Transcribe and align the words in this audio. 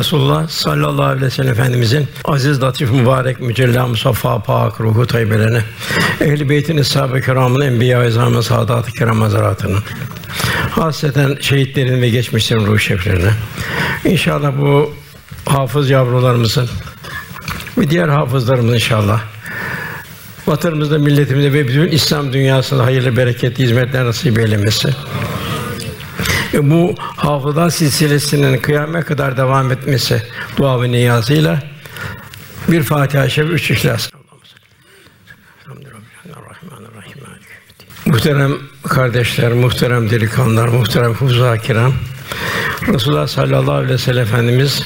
Resulullah 0.00 0.48
sallallahu 0.48 1.02
aleyhi 1.02 1.26
ve 1.26 1.30
sellem 1.30 1.52
Efendimizin 1.52 2.08
aziz, 2.24 2.62
latif, 2.62 2.92
mübarek, 2.92 3.40
mücella, 3.40 3.86
musaffa, 3.86 4.42
pak, 4.42 4.80
ruhu 4.80 5.06
tayyibelerine, 5.06 5.62
ehl-i 6.20 6.48
beytin, 6.48 6.76
eshab-ı 6.76 7.20
kiramın, 7.20 7.60
enbiya-i 7.60 8.08
izamın, 8.08 8.40
saadat-ı 8.40 8.92
kiram 8.92 9.20
hasreten 10.70 11.38
şehitlerin 11.40 12.02
ve 12.02 12.08
geçmişlerin 12.08 12.66
ruh 12.66 12.78
şeriflerine. 12.78 13.30
İnşallah 14.04 14.52
bu 14.60 14.94
hafız 15.46 15.90
yavrularımızın 15.90 16.68
ve 17.78 17.90
diğer 17.90 18.08
hafızlarımızın 18.08 18.74
inşallah 18.74 19.20
vatanımızda, 20.46 20.98
milletimizde 20.98 21.52
ve 21.52 21.68
bütün 21.68 21.88
İslam 21.88 22.32
dünyasında 22.32 22.84
hayırlı, 22.84 23.16
bereketli 23.16 23.64
hizmetler 23.64 24.04
nasip 24.04 24.38
eylemesi. 24.38 24.88
E, 26.54 26.70
bu 26.70 26.94
hafıza 26.98 27.70
silsilesinin 27.70 28.58
kıyamete 28.58 29.06
kadar 29.06 29.36
devam 29.36 29.72
etmesi 29.72 30.22
dua 30.56 30.82
ve 30.82 30.90
niyazıyla 30.90 31.62
bir 32.68 32.82
Fatiha-i 32.82 33.30
Şerif, 33.30 33.50
üç 33.50 33.70
İhlas. 33.70 34.10
Muhterem 38.06 38.52
kardeşler, 38.88 39.52
muhterem 39.52 40.10
delikanlılar, 40.10 40.68
muhterem 40.68 41.14
hufza 41.14 41.58
kiram. 41.58 41.92
Resulullah 42.88 43.26
sallallahu 43.26 43.72
aleyhi 43.72 43.92
ve 43.92 43.98
sellem 43.98 44.22
Efendimiz 44.22 44.82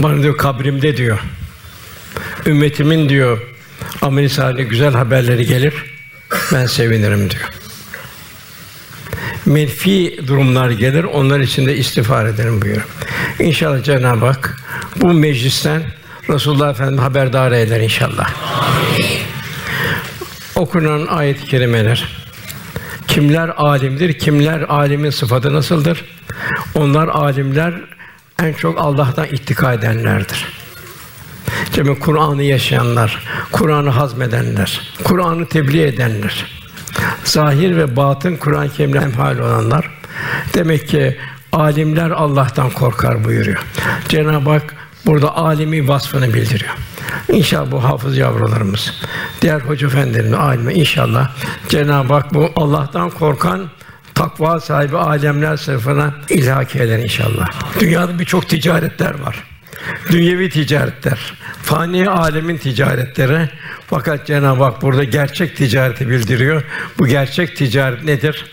bana 0.00 0.22
diyor 0.22 0.36
kabrimde 0.36 0.96
diyor. 0.96 1.18
Ümmetimin 2.46 3.08
diyor 3.08 3.38
salih 4.28 4.70
güzel 4.70 4.92
haberleri 4.92 5.46
gelir. 5.46 5.74
Ben 6.52 6.66
sevinirim 6.66 7.30
diyor. 7.30 7.61
Menfi 9.46 10.20
durumlar 10.26 10.70
gelir, 10.70 11.04
onlar 11.04 11.40
için 11.40 11.66
de 11.66 11.76
istiğfar 11.76 12.26
ederim 12.26 12.62
buyuruyor. 12.62 12.86
İnşallah 13.38 13.84
Cenab-ı 13.84 14.26
Hak 14.26 14.56
bu 14.96 15.12
meclisten 15.12 15.82
Resulullah 16.28 16.70
Efendimiz 16.70 17.02
haberdar 17.02 17.52
eder 17.52 17.80
inşallah. 17.80 18.30
Okunan 20.54 21.06
ayet-i 21.06 21.46
kerimeler 21.46 22.22
kimler 23.08 23.48
alimdir, 23.48 24.18
kimler 24.18 24.60
alimin 24.60 25.10
sıfatı 25.10 25.52
nasıldır? 25.52 26.04
Onlar 26.74 27.08
alimler 27.08 27.74
en 28.42 28.52
çok 28.52 28.78
Allah'tan 28.78 29.26
ittika 29.26 29.72
edenlerdir. 29.72 30.46
Demek 31.76 32.00
Kur'an'ı 32.00 32.42
yaşayanlar, 32.42 33.22
Kur'an'ı 33.52 33.90
hazmedenler, 33.90 34.80
Kur'an'ı 35.04 35.46
tebliğ 35.46 35.82
edenler, 35.82 36.61
zahir 37.24 37.76
ve 37.76 37.96
batın 37.96 38.36
Kur'an-ı 38.36 38.70
Kerim'le 38.70 39.00
hemhal 39.00 39.38
olanlar. 39.38 39.90
Demek 40.54 40.88
ki 40.88 41.16
alimler 41.52 42.10
Allah'tan 42.10 42.70
korkar 42.70 43.24
buyuruyor. 43.24 43.66
Cenab-ı 44.08 44.50
Hak 44.50 44.74
burada 45.06 45.36
alimi 45.36 45.88
vasfını 45.88 46.34
bildiriyor. 46.34 46.74
İnşallah 47.28 47.70
bu 47.70 47.84
hafız 47.84 48.16
yavrularımız, 48.16 49.02
diğer 49.42 49.60
hoca 49.60 49.86
efendilerimiz, 49.86 50.34
alime 50.34 50.74
inşallah 50.74 51.30
Cenab-ı 51.68 52.14
Hak 52.14 52.34
bu 52.34 52.52
Allah'tan 52.56 53.10
korkan 53.10 53.70
takva 54.14 54.60
sahibi 54.60 54.96
alemler 54.96 55.56
sınıfına 55.56 56.14
ilhak 56.30 56.76
eder 56.76 56.98
inşallah. 56.98 57.50
Dünyada 57.80 58.18
birçok 58.18 58.48
ticaretler 58.48 59.20
var. 59.20 59.51
Dünyevi 60.10 60.50
ticaretler, 60.50 61.34
fani 61.62 62.08
alemin 62.08 62.56
ticaretleri. 62.56 63.48
Fakat 63.86 64.26
Cenab-ı 64.26 64.64
Hak 64.64 64.82
burada 64.82 65.04
gerçek 65.04 65.56
ticareti 65.56 66.08
bildiriyor. 66.08 66.62
Bu 66.98 67.06
gerçek 67.06 67.56
ticaret 67.56 68.04
nedir? 68.04 68.46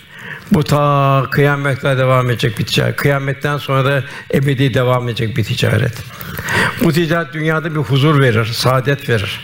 Bu 0.52 0.64
ta 0.64 1.26
kıyamete 1.32 1.98
devam 1.98 2.30
edecek 2.30 2.60
bir 2.60 2.66
ticaret. 2.66 2.96
Kıyametten 2.96 3.58
sonra 3.58 3.86
da 3.86 4.04
ebedi 4.34 4.74
devam 4.74 5.10
edecek 5.10 5.38
bir 5.38 5.44
ticaret. 5.44 5.94
Bu 6.84 6.94
ticaret 6.94 7.34
dünyada 7.34 7.72
bir 7.72 7.80
huzur 7.80 8.22
verir, 8.22 8.46
saadet 8.46 9.10
verir. 9.10 9.40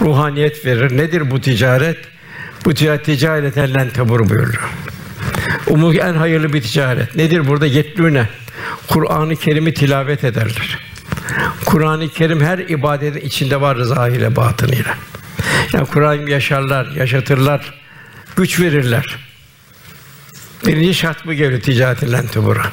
Ruhaniyet 0.00 0.66
verir. 0.66 0.96
Nedir 0.96 1.30
bu 1.30 1.40
ticaret? 1.40 1.98
Bu 2.64 2.74
ticaret 2.74 3.04
ticaret 3.04 3.58
ellen 3.58 3.90
tebur 3.90 4.28
buyuruyor. 4.28 4.70
Umul 5.66 5.96
en 5.96 6.14
hayırlı 6.14 6.52
bir 6.52 6.62
ticaret. 6.62 7.16
Nedir 7.16 7.46
burada? 7.46 7.66
Yetlüne. 7.66 8.28
Kur'an-ı 8.88 9.36
Kerim'i 9.36 9.74
tilavet 9.74 10.24
ederler. 10.24 10.78
Kur'an-ı 11.64 12.08
Kerim 12.08 12.40
her 12.40 12.58
ibadetin 12.58 13.26
içinde 13.26 13.60
var 13.60 13.76
zahire 13.76 14.36
batınıyla. 14.36 14.94
Yani 15.72 15.86
Kur'an 15.86 16.26
yaşarlar, 16.26 16.86
yaşatırlar, 16.86 17.74
güç 18.36 18.60
verirler. 18.60 19.18
Birinci 20.66 20.94
şart 20.94 21.26
bu 21.26 21.32
geliyor 21.32 21.60
ticaretinden 21.60 22.26
tubura. 22.26 22.66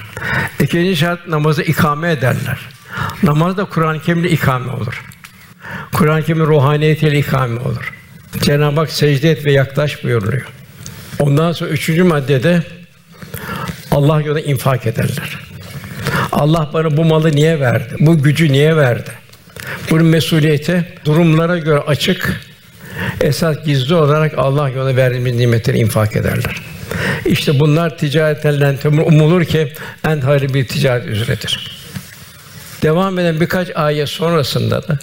İkinci 0.59 0.95
şart 0.95 1.27
namazı 1.27 1.61
ikame 1.61 2.11
ederler. 2.11 2.59
Namaz 3.23 3.57
da 3.57 3.65
Kur'an-ı 3.65 4.01
Kerim'le 4.01 4.23
ikame 4.25 4.71
olur. 4.71 5.03
Kur'an-ı 5.93 6.23
Kerim'in 6.23 6.45
ruhaniyetiyle 6.45 7.19
ikame 7.19 7.59
olur. 7.59 7.93
Cenab-ı 8.41 8.79
Hak 8.79 8.91
secde 8.91 9.31
et 9.31 9.45
ve 9.45 9.51
yaklaş 9.51 10.03
buyuruyor. 10.03 10.45
Ondan 11.19 11.51
sonra 11.51 11.69
üçüncü 11.69 12.03
maddede 12.03 12.63
Allah 13.91 14.21
yolunda 14.21 14.39
infak 14.39 14.87
ederler. 14.87 15.50
Allah 16.31 16.69
bana 16.73 16.97
bu 16.97 17.05
malı 17.05 17.31
niye 17.31 17.59
verdi? 17.59 17.95
Bu 17.99 18.23
gücü 18.23 18.51
niye 18.51 18.77
verdi? 18.77 19.09
Bunun 19.89 20.05
mesuliyeti 20.05 20.93
durumlara 21.05 21.57
göre 21.57 21.79
açık, 21.79 22.41
esas 23.21 23.65
gizli 23.65 23.95
olarak 23.95 24.37
Allah 24.37 24.69
yolunda 24.69 24.95
verdiğimiz 24.95 25.35
nimetleri 25.35 25.77
infak 25.77 26.15
ederler. 26.15 26.61
İşte 27.25 27.59
bunlar 27.59 27.97
ticaret 27.97 28.45
elden 28.45 28.77
umulur 28.91 29.45
ki 29.45 29.73
en 30.07 30.21
hayırlı 30.21 30.53
bir 30.53 30.67
ticaret 30.67 31.07
üzeredir. 31.07 31.81
Devam 32.81 33.19
eden 33.19 33.41
birkaç 33.41 33.75
ayet 33.75 34.09
sonrasında 34.09 34.87
da 34.87 34.99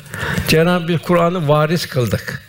Cenab-ı 0.48 0.92
Hak 0.92 1.02
Kur'an'ı 1.02 1.48
varis 1.48 1.86
kıldık. 1.86 2.42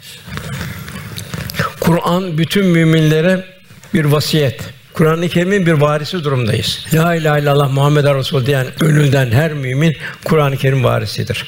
Kur'an 1.79 2.37
bütün 2.37 2.65
müminlere 2.65 3.45
bir 3.93 4.05
vasiyet. 4.05 4.78
Kur'an-ı 4.99 5.29
Kerim'in 5.29 5.65
bir 5.65 5.71
varisi 5.71 6.23
durumdayız. 6.23 6.85
La 6.93 7.15
ilahe 7.15 7.41
illallah 7.41 7.71
Muhammed 7.71 8.03
Resul 8.03 8.45
diyen 8.45 8.67
gönülden 8.79 9.31
her 9.31 9.53
mümin 9.53 9.97
Kur'an-ı 10.25 10.57
Kerim 10.57 10.83
varisidir. 10.83 11.45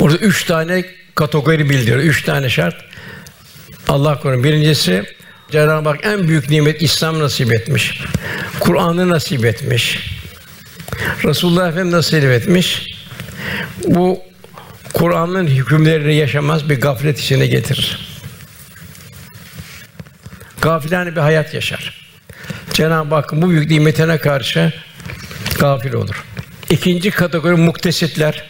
Burada 0.00 0.16
üç 0.16 0.44
tane 0.44 0.84
kategori 1.14 1.70
bildiriyor. 1.70 1.98
Üç 1.98 2.22
tane 2.22 2.50
şart. 2.50 2.74
Allah 3.88 4.20
korusun. 4.20 4.44
Birincisi 4.44 5.04
Cenab-ı 5.50 5.88
Hak 5.88 6.06
en 6.06 6.28
büyük 6.28 6.50
nimet 6.50 6.82
İslam 6.82 7.18
nasip 7.18 7.52
etmiş. 7.52 8.00
Kur'an'ı 8.60 9.08
nasip 9.08 9.44
etmiş. 9.44 9.98
Resulullah 11.24 11.68
Efendimiz 11.68 11.92
nasip 11.92 12.24
etmiş. 12.24 12.86
Bu 13.86 14.20
Kur'an'ın 14.92 15.46
hükümlerini 15.46 16.14
yaşamaz 16.14 16.68
bir 16.68 16.80
gaflet 16.80 17.20
içine 17.20 17.46
getirir. 17.46 17.98
Gafilane 20.60 21.16
bir 21.16 21.20
hayat 21.20 21.54
yaşar. 21.54 22.07
Cenab-ı 22.78 23.14
Hakk'ın 23.14 23.42
bu 23.42 23.50
büyük 23.50 23.70
nimetine 23.70 24.18
karşı 24.18 24.72
gafil 25.58 25.92
olur. 25.92 26.24
İkinci 26.70 27.10
kategori 27.10 27.54
muktesitler. 27.54 28.44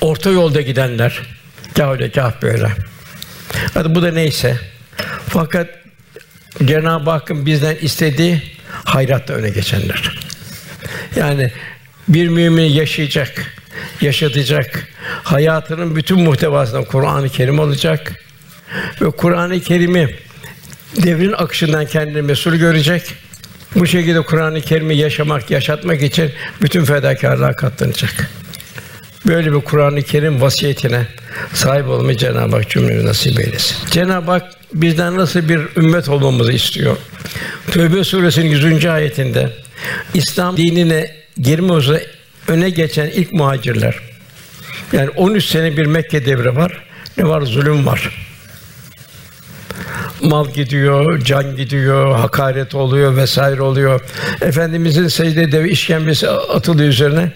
Orta 0.00 0.30
yolda 0.30 0.60
gidenler. 0.60 1.22
Kâh 1.76 1.90
öyle 1.90 2.10
kâh 2.10 2.42
böyle. 2.42 2.72
Hadi 3.74 3.94
bu 3.94 4.02
da 4.02 4.12
neyse. 4.12 4.58
Fakat 5.28 5.68
Cenab-ı 6.64 7.10
Hakk'ın 7.10 7.46
bizden 7.46 7.76
istediği 7.76 8.42
hayratta 8.84 9.34
öne 9.34 9.50
geçenler. 9.50 10.18
Yani 11.16 11.52
bir 12.08 12.28
mümin 12.28 12.70
yaşayacak, 12.70 13.54
yaşatacak, 14.00 14.88
hayatının 15.22 15.96
bütün 15.96 16.20
muhtevasında 16.20 16.84
Kur'an-ı 16.84 17.28
Kerim 17.28 17.58
olacak 17.58 18.12
ve 19.00 19.10
Kur'an-ı 19.10 19.60
Kerim'i 19.60 20.16
devrin 21.02 21.32
akışından 21.32 21.86
kendini 21.86 22.22
mesul 22.22 22.54
görecek. 22.54 23.02
Bu 23.74 23.86
şekilde 23.86 24.20
Kur'an-ı 24.20 24.60
Kerim'i 24.60 24.96
yaşamak, 24.96 25.50
yaşatmak 25.50 26.02
için 26.02 26.32
bütün 26.62 26.84
fedakarlığa 26.84 27.52
katlanacak. 27.52 28.30
Böyle 29.26 29.52
bir 29.52 29.60
Kur'an-ı 29.60 30.02
Kerim 30.02 30.40
vasiyetine 30.40 31.06
sahip 31.54 31.88
olmayı 31.88 32.18
Cenab-ı 32.18 32.56
Hak 32.56 32.70
cümlemize 32.70 33.06
nasip 33.06 33.40
eylesin. 33.40 33.76
Cenab-ı 33.90 34.30
Hak 34.30 34.50
bizden 34.74 35.16
nasıl 35.18 35.48
bir 35.48 35.60
ümmet 35.76 36.08
olmamızı 36.08 36.52
istiyor. 36.52 36.96
Tövbe 37.70 38.04
suresinin 38.04 38.50
100. 38.50 38.86
ayetinde 38.86 39.52
İslam 40.14 40.56
dinine 40.56 41.10
girme 41.38 41.68
hususunda 41.68 42.00
öne 42.48 42.70
geçen 42.70 43.06
ilk 43.06 43.32
muhacirler. 43.32 43.94
Yani 44.92 45.10
13 45.10 45.44
sene 45.44 45.76
bir 45.76 45.86
Mekke 45.86 46.26
devri 46.26 46.56
var. 46.56 46.84
Ne 47.18 47.28
var? 47.28 47.42
Zulüm 47.42 47.86
var. 47.86 48.10
Mal 50.22 50.50
gidiyor, 50.50 51.20
can 51.20 51.56
gidiyor, 51.56 52.16
hakaret 52.16 52.74
oluyor 52.74 53.16
vesaire 53.16 53.62
oluyor. 53.62 54.00
Efendimizin 54.40 55.08
secde 55.08 55.52
devi 55.52 55.68
işkembesi 55.68 56.30
atılıyor 56.30 56.88
üzerine. 56.88 57.32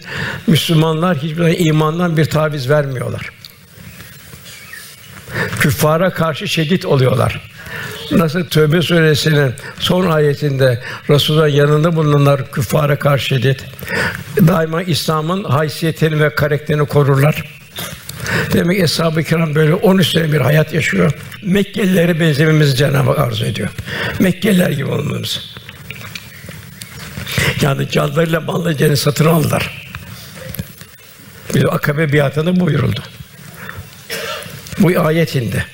Müslümanlar 0.47 1.17
hiçbir 1.17 1.35
zaman 1.35 1.55
imandan 1.57 2.17
bir 2.17 2.25
taviz 2.25 2.69
vermiyorlar. 2.69 3.29
Küffara 5.59 6.09
karşı 6.09 6.47
şiddet 6.47 6.85
oluyorlar. 6.85 7.51
Nasıl 8.11 8.45
Tövbe 8.45 8.81
suresinin 8.81 9.53
son 9.79 10.09
ayetinde 10.09 10.83
Resulullah 11.09 11.55
yanında 11.55 11.95
bulunanlar 11.95 12.51
küffara 12.51 12.99
karşı 12.99 13.25
şiddet. 13.25 13.65
Daima 14.47 14.81
İslam'ın 14.83 15.43
haysiyetini 15.43 16.19
ve 16.19 16.35
karakterini 16.35 16.85
korurlar. 16.85 17.43
Demek 18.53 18.79
Eshab-ı 18.79 19.23
Kiram 19.23 19.55
böyle 19.55 19.73
13 19.73 20.07
sene 20.11 20.31
bir 20.31 20.41
hayat 20.41 20.73
yaşıyor. 20.73 21.11
Mekkelilere 21.43 22.19
benzememizi 22.19 22.75
Cenab-ı 22.75 23.09
Hak 23.09 23.19
arzu 23.19 23.45
ediyor. 23.45 23.69
Mekkeliler 24.19 24.69
gibi 24.69 24.85
olmamız. 24.89 25.55
Yani 27.61 27.89
canlarıyla 27.89 28.39
mallı 28.39 28.77
cennet 28.77 28.99
satın 28.99 29.25
aldılar. 29.25 29.89
Bir 31.55 31.75
akabe 31.75 32.13
biatında 32.13 32.59
buyuruldu. 32.59 33.03
Bu 34.79 34.99
ayet 34.99 35.35
indi. 35.35 35.65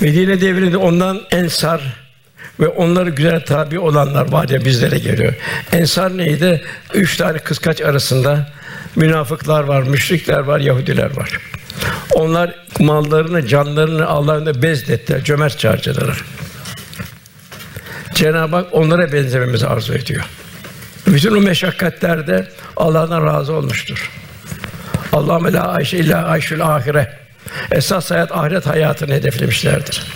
Medine 0.00 0.40
devrinde 0.40 0.76
ondan 0.76 1.20
ensar 1.30 1.80
ve 2.60 2.68
onları 2.68 3.10
güzel 3.10 3.44
tabi 3.44 3.78
olanlar 3.78 4.32
var 4.32 4.48
ya 4.48 4.64
bizlere 4.64 4.98
geliyor. 4.98 5.34
Ensar 5.72 6.16
neydi? 6.16 6.64
Üç 6.94 7.16
tane 7.16 7.38
kıskaç 7.38 7.80
arasında 7.80 8.52
münafıklar 8.96 9.64
var, 9.64 9.82
müşrikler 9.82 10.38
var, 10.38 10.60
Yahudiler 10.60 11.16
var. 11.16 11.38
Onlar 12.14 12.54
mallarını, 12.80 13.46
canlarını 13.46 14.06
Allah'ın 14.06 14.62
bezdettiler, 14.62 15.24
cömert 15.24 15.64
harcadılar. 15.64 16.24
Cenab-ı 18.14 18.56
Hak 18.56 18.66
onlara 18.72 19.12
benzememizi 19.12 19.66
arzu 19.66 19.94
ediyor. 19.94 20.24
Bütün 21.06 21.36
o 21.36 21.40
meşakkatlerde 21.40 22.48
Allah'tan 22.76 23.26
razı 23.26 23.52
olmuştur. 23.52 24.10
Allah 25.12 25.52
la 25.52 25.68
ayşe 25.68 25.98
illa 25.98 26.24
ayşül 26.24 26.62
ahire. 26.62 27.18
Esas 27.70 28.10
hayat 28.10 28.32
ahiret 28.32 28.66
hayatını 28.66 29.14
hedeflemişlerdir. 29.14 30.06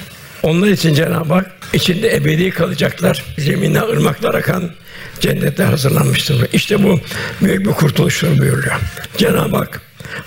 Onlar 0.43 0.69
için 0.69 0.95
Cenab-ı 0.95 1.35
Hak 1.35 1.51
içinde 1.73 2.17
ebedi 2.17 2.51
kalacaklar. 2.51 3.25
Zeminden 3.39 3.83
ırmaklar 3.83 4.35
akan 4.35 4.71
cennette 5.21 5.65
hazırlanmıştır. 5.65 6.47
İşte 6.53 6.83
bu 6.83 7.01
büyük 7.41 7.67
bir 7.67 7.73
kurtuluştur 7.73 8.39
buyuruyor. 8.39 8.81
Cenab-ı 9.17 9.57
Hak 9.57 9.81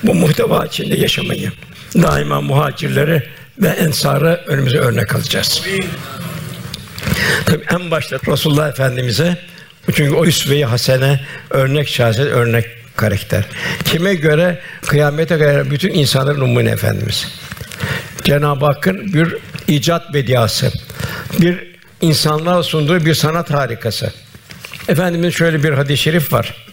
bu 0.03 0.13
muhteva 0.13 0.65
içinde 0.65 0.95
yaşamayı 0.95 1.51
daima 1.95 2.41
muhacirleri 2.41 3.23
ve 3.59 3.67
ensarı 3.67 4.43
önümüze 4.47 4.77
örnek 4.77 5.15
alacağız. 5.15 5.61
Tabii 7.45 7.63
en 7.71 7.91
başta 7.91 8.19
Resulullah 8.27 8.69
Efendimize 8.69 9.37
çünkü 9.93 10.15
o 10.15 10.25
üsve-i 10.25 10.65
hasene 10.65 11.19
örnek 11.49 11.87
şahsiyet, 11.87 12.31
örnek 12.31 12.65
karakter. 12.95 13.45
Kime 13.85 14.15
göre 14.15 14.59
kıyamete 14.87 15.37
kadar 15.37 15.71
bütün 15.71 15.93
insanların 15.93 16.39
numune 16.39 16.69
efendimiz. 16.69 17.27
Cenab-ı 18.23 18.65
Hakk'ın 18.65 19.13
bir 19.13 19.37
icat 19.67 20.13
bediası, 20.13 20.71
bir 21.39 21.71
insanlığa 22.01 22.63
sunduğu 22.63 23.05
bir 23.05 23.13
sanat 23.13 23.53
harikası. 23.53 24.13
Efendimiz 24.87 25.33
şöyle 25.33 25.63
bir 25.63 25.69
hadis-i 25.69 25.97
şerif 25.97 26.33
var. 26.33 26.67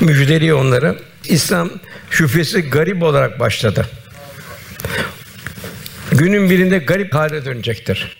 Müjdeliyor 0.00 0.58
onları. 0.58 0.98
İslam 1.24 1.70
şüphesi 2.10 2.62
garip 2.62 3.02
olarak 3.02 3.40
başladı. 3.40 3.86
Günün 6.12 6.50
birinde 6.50 6.78
garip 6.78 7.14
hale 7.14 7.44
dönecektir. 7.44 8.16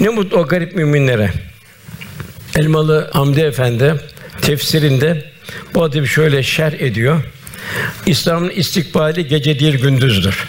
Ne 0.00 0.08
mutlu 0.08 0.36
o 0.36 0.46
garip 0.46 0.76
müminlere. 0.76 1.32
Elmalı 2.56 3.10
Hamdi 3.12 3.40
Efendi 3.40 3.94
tefsirinde 4.42 5.30
bu 5.74 5.82
hadisi 5.82 6.08
şöyle 6.08 6.42
şerh 6.42 6.80
ediyor. 6.80 7.22
İslam'ın 8.06 8.50
istikbali 8.50 9.28
gece 9.28 9.58
değil 9.58 9.78
gündüzdür. 9.82 10.48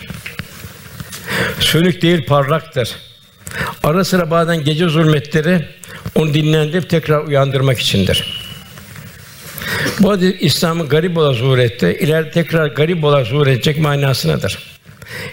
Sönük 1.59 2.01
değil 2.01 2.25
parlaktır. 2.25 2.95
Ara 3.83 4.03
sıra 4.03 4.31
bazen 4.31 4.63
gece 4.63 4.89
zulmetleri 4.89 5.65
onu 6.15 6.33
dinlendirip 6.33 6.89
tekrar 6.89 7.23
uyandırmak 7.23 7.79
içindir. 7.79 8.41
Bu 9.99 10.11
hadis 10.11 10.35
İslam'ın 10.39 10.89
garip 10.89 11.17
olarak 11.17 11.35
zuhur 11.35 11.57
etti. 11.57 11.97
İleride 12.01 12.31
tekrar 12.31 12.67
garip 12.67 13.03
olarak 13.03 13.27
zuhur 13.27 13.47
edecek 13.47 13.79
manasındadır. 13.79 14.59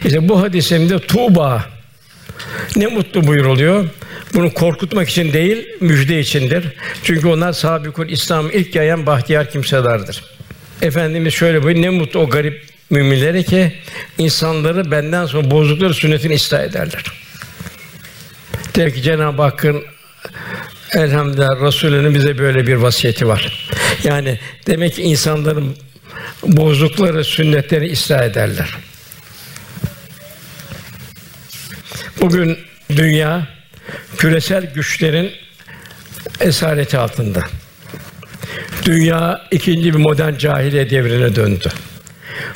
İşte 0.05 0.29
bu 0.29 0.43
hadisimde 0.43 0.99
Tuğba 0.99 1.65
ne 2.76 2.87
mutlu 2.87 3.26
buyuruluyor. 3.26 3.88
Bunu 4.35 4.55
korkutmak 4.55 5.09
için 5.09 5.32
değil, 5.32 5.69
müjde 5.81 6.20
içindir. 6.20 6.65
Çünkü 7.03 7.29
onlar 7.29 7.53
sabikul 7.53 8.09
İslam 8.09 8.50
ilk 8.50 8.75
yayan 8.75 9.06
bahtiyar 9.06 9.50
kimselerdir. 9.50 10.25
Efendimiz 10.82 11.35
şöyle 11.35 11.62
buyuruyor, 11.62 11.85
ne 11.85 11.91
mutlu 11.91 12.20
o 12.20 12.29
garip 12.29 12.62
müminlere 12.91 13.43
ki 13.43 13.73
insanları 14.19 14.91
benden 14.91 15.26
sonra 15.26 15.50
bozdukları 15.50 15.94
sünnetini 15.94 16.35
ıslah 16.35 16.62
ederler. 16.62 17.05
Der 18.79 18.95
ki 18.95 19.03
Cenab-ı 19.03 19.43
Hakk'ın 19.43 19.85
elhamdülillah 20.93 21.67
Resulü'nün 21.67 22.15
bize 22.15 22.39
böyle 22.39 22.67
bir 22.67 22.75
vasiyeti 22.75 23.29
var. 23.29 23.69
Yani 24.05 24.39
demek 24.67 24.95
ki 24.95 25.03
insanların 25.03 25.77
bozdukları 26.43 27.25
sünnetleri 27.25 27.93
ıslah 27.93 28.23
ederler. 28.23 28.69
Bugün 32.21 32.59
dünya 32.91 33.47
küresel 34.19 34.75
güçlerin 34.75 35.33
esareti 36.41 36.99
altında. 36.99 37.43
Dünya 38.85 39.47
ikinci 39.51 39.95
bir 39.95 39.99
modern 39.99 40.37
cahiliye 40.37 40.91
devrine 40.91 41.37
döndü. 41.37 41.69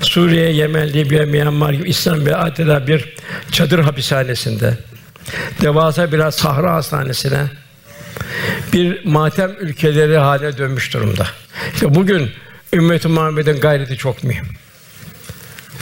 Suriye, 0.00 0.52
Yemen, 0.52 0.92
Libya, 0.92 1.26
Myanmar 1.26 1.72
gibi 1.72 1.88
İslam 1.88 2.26
ve 2.26 2.36
adeta 2.36 2.86
bir 2.86 3.14
çadır 3.52 3.78
hapishanesinde, 3.78 4.78
devasa 5.62 6.12
bir 6.12 6.30
sahra 6.30 6.74
hastanesine, 6.74 7.42
bir 8.72 9.04
matem 9.04 9.50
ülkeleri 9.60 10.16
haline 10.16 10.58
dönmüş 10.58 10.94
durumda. 10.94 11.26
İşte 11.74 11.94
bugün 11.94 12.30
ümmet-i 12.72 13.08
Muhammed'in 13.08 13.60
gayreti 13.60 13.96
çok 13.96 14.24
mühim. 14.24 14.46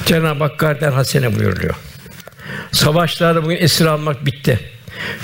Cenab-ı 0.07 0.45
Hak 0.45 0.59
garder 0.59 0.93
hasene 0.93 1.39
buyuruyor. 1.39 1.75
Savaşlarda 2.73 3.45
bugün 3.45 3.57
esir 3.57 3.87
almak 3.87 4.27
bitti. 4.27 4.61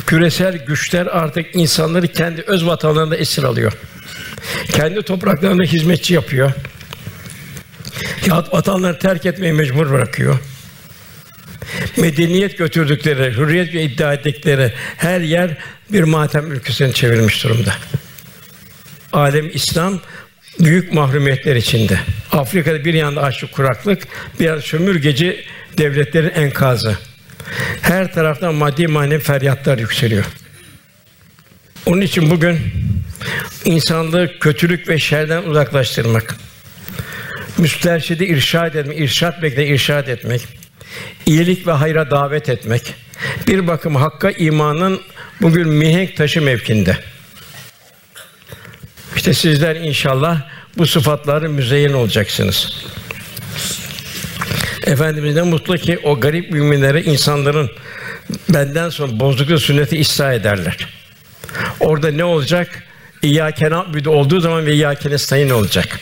Küresel 0.07 0.65
güçler 0.67 1.07
artık 1.07 1.47
insanları 1.55 2.09
kendi 2.09 2.43
öz 2.43 2.67
vatanlarında 2.67 3.17
esir 3.17 3.43
alıyor. 3.43 3.73
Kendi 4.73 5.03
topraklarında 5.03 5.63
hizmetçi 5.63 6.15
yapıyor. 6.15 6.53
Yahut 8.27 8.53
vatanlarını 8.53 8.99
terk 8.99 9.27
etmeye 9.27 9.53
mecbur 9.53 9.91
bırakıyor. 9.91 10.39
Medeniyet 11.97 12.59
götürdükleri, 12.59 13.37
hürriyet 13.37 13.75
iddia 13.75 14.15
ettikleri 14.15 14.73
her 14.97 15.21
yer 15.21 15.57
bir 15.93 16.03
matem 16.03 16.53
ülkesine 16.53 16.93
çevirmiş 16.93 17.45
durumda. 17.45 17.73
Alem 19.13 19.51
İslam 19.55 20.01
büyük 20.61 20.93
mahrumiyetler 20.93 21.57
içinde. 21.57 21.99
Afrika'da 22.33 22.85
bir 22.85 22.95
yanda 22.95 23.23
açlık 23.23 23.53
kuraklık, 23.53 24.03
bir 24.41 24.45
yanda 24.45 24.63
sömürgeci 24.63 25.45
devletlerin 25.79 26.31
enkazı. 26.31 26.99
Her 27.83 28.15
taraftan 28.15 28.55
maddi 28.55 28.87
manevi 28.87 29.19
feryatlar 29.19 29.79
yükseliyor. 29.79 30.25
Onun 31.87 32.01
için 32.01 32.31
bugün 32.31 32.59
insanlığı 33.65 34.39
kötülük 34.39 34.89
ve 34.89 34.99
şerden 34.99 35.43
uzaklaştırmak, 35.43 36.37
müsterşidi 37.59 38.25
irşad 38.25 38.75
etmek, 38.75 39.01
irşat 39.01 39.43
bekle 39.43 39.67
irşad 39.67 40.09
etmek, 40.09 40.41
iyilik 41.27 41.67
ve 41.67 41.73
hayra 41.73 42.11
davet 42.11 42.49
etmek, 42.49 42.95
bir 43.49 43.67
bakım 43.67 43.97
hakka 43.97 44.31
imanın 44.31 45.01
bugün 45.43 45.69
mihenk 45.69 46.17
taşı 46.17 46.43
mevkinde. 46.43 46.97
İşte 49.17 49.35
sizler 49.35 49.77
inşallah 49.77 50.43
bu 50.79 50.87
sıfatları 50.87 51.51
müzeyyen 51.51 51.93
olacaksınız. 51.93 52.87
Efendimiz'den 54.87 55.47
mutlu 55.47 55.77
ki 55.77 55.99
o 56.05 56.21
garip 56.21 56.51
müminlere 56.51 57.03
insanların 57.03 57.71
benden 58.49 58.89
sonra 58.89 59.21
bozdukları 59.21 59.61
sünneti 59.61 60.01
ıslah 60.01 60.33
ederler. 60.33 60.77
Orada 61.81 62.11
ne 62.11 62.25
olacak? 62.25 62.83
İyyâke 63.23 63.71
na'budu 63.71 64.11
olduğu 64.11 64.41
zaman 64.41 64.67
ve 64.67 64.73
iyyâke 64.73 65.11
nestaîn 65.11 65.51
olacak. 65.51 66.01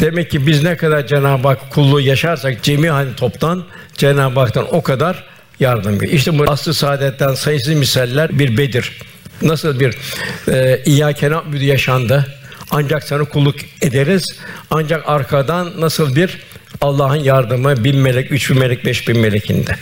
Demek 0.00 0.30
ki 0.30 0.46
biz 0.46 0.62
ne 0.62 0.76
kadar 0.76 1.06
Cenab-ı 1.06 1.48
Hak 1.48 1.70
kulluğu 1.70 2.00
yaşarsak 2.00 2.62
cemi 2.62 2.90
hani 2.90 3.16
toptan 3.16 3.64
Cenab-ı 3.94 4.40
Hak'tan 4.40 4.74
o 4.74 4.82
kadar 4.82 5.24
yardım 5.60 5.98
görüyor. 5.98 6.12
İşte 6.18 6.38
bu 6.38 6.44
aslı 6.50 6.74
saadetten 6.74 7.34
sayısız 7.34 7.74
misaller 7.74 8.38
bir 8.38 8.58
Bedir. 8.58 8.98
Nasıl 9.42 9.80
bir 9.80 9.96
e, 10.48 10.82
İyyâke 10.84 11.30
na'budu 11.30 11.64
yaşandı. 11.64 12.26
Ancak 12.70 13.02
sana 13.02 13.24
kulluk 13.24 13.56
ederiz. 13.82 14.24
Ancak 14.70 15.08
arkadan 15.08 15.80
nasıl 15.80 16.16
bir 16.16 16.38
Allah'ın 16.80 17.16
yardımı 17.16 17.84
bin 17.84 17.96
melek, 17.96 18.32
üç 18.32 18.50
bin 18.50 18.58
melek, 18.58 18.84
beş 18.84 19.08
bin 19.08 19.18
melekinde. 19.18 19.76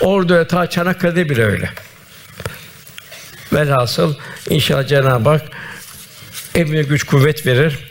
Orada 0.00 0.46
ta 0.46 0.70
Çanakkale'de 0.70 1.28
bile 1.28 1.44
öyle. 1.44 1.70
Velhasıl 3.52 4.14
inşallah 4.50 4.86
Cenab-ı 4.86 5.28
Hak 5.28 5.42
evine 6.54 6.82
güç 6.82 7.02
kuvvet 7.02 7.46
verir. 7.46 7.87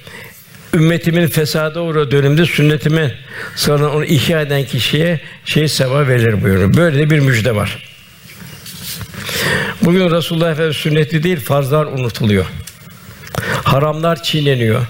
Ümmetimin 0.74 1.28
fesada 1.28 1.82
uğradığı 1.82 2.12
dönemde 2.12 2.46
sünnetime 2.46 3.16
sonra 3.56 3.92
onu 3.92 4.06
ihya 4.06 4.42
eden 4.42 4.66
kişiye 4.66 5.22
şey 5.46 5.68
sevap 5.68 6.08
verilir 6.08 6.44
buyuruyor. 6.44 6.78
Böyle 6.78 7.10
bir 7.10 7.20
müjde 7.20 7.56
var. 7.56 7.84
Bugün 9.82 10.12
Resulullah 10.12 10.52
Efendimiz 10.52 10.78
sünneti 10.78 11.24
değil 11.24 11.40
farzlar 11.40 11.86
unutuluyor. 11.86 12.46
Haramlar 13.64 14.24
çiğneniyor. 14.24 14.82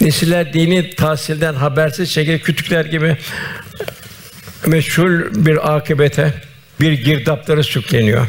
Nesiller 0.00 0.52
dini 0.52 0.90
tahsilden 0.90 1.54
habersiz 1.54 2.10
şekilde 2.10 2.38
kütükler 2.38 2.84
gibi 2.84 3.16
meşhur 4.66 5.10
bir 5.34 5.76
akibete, 5.76 6.34
bir 6.80 6.92
girdapları 6.92 7.64
sükleniyor. 7.64 8.26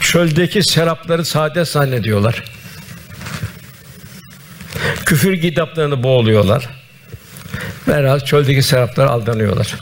Çöldeki 0.00 0.62
serapları 0.62 1.24
saadet 1.24 1.68
zannediyorlar. 1.68 2.42
Küfür 5.06 5.32
girdaplarını 5.32 6.02
boğuluyorlar. 6.02 6.68
Biraz 7.86 8.24
çöldeki 8.24 8.62
seraplara 8.62 9.10
aldanıyorlar. 9.10 9.74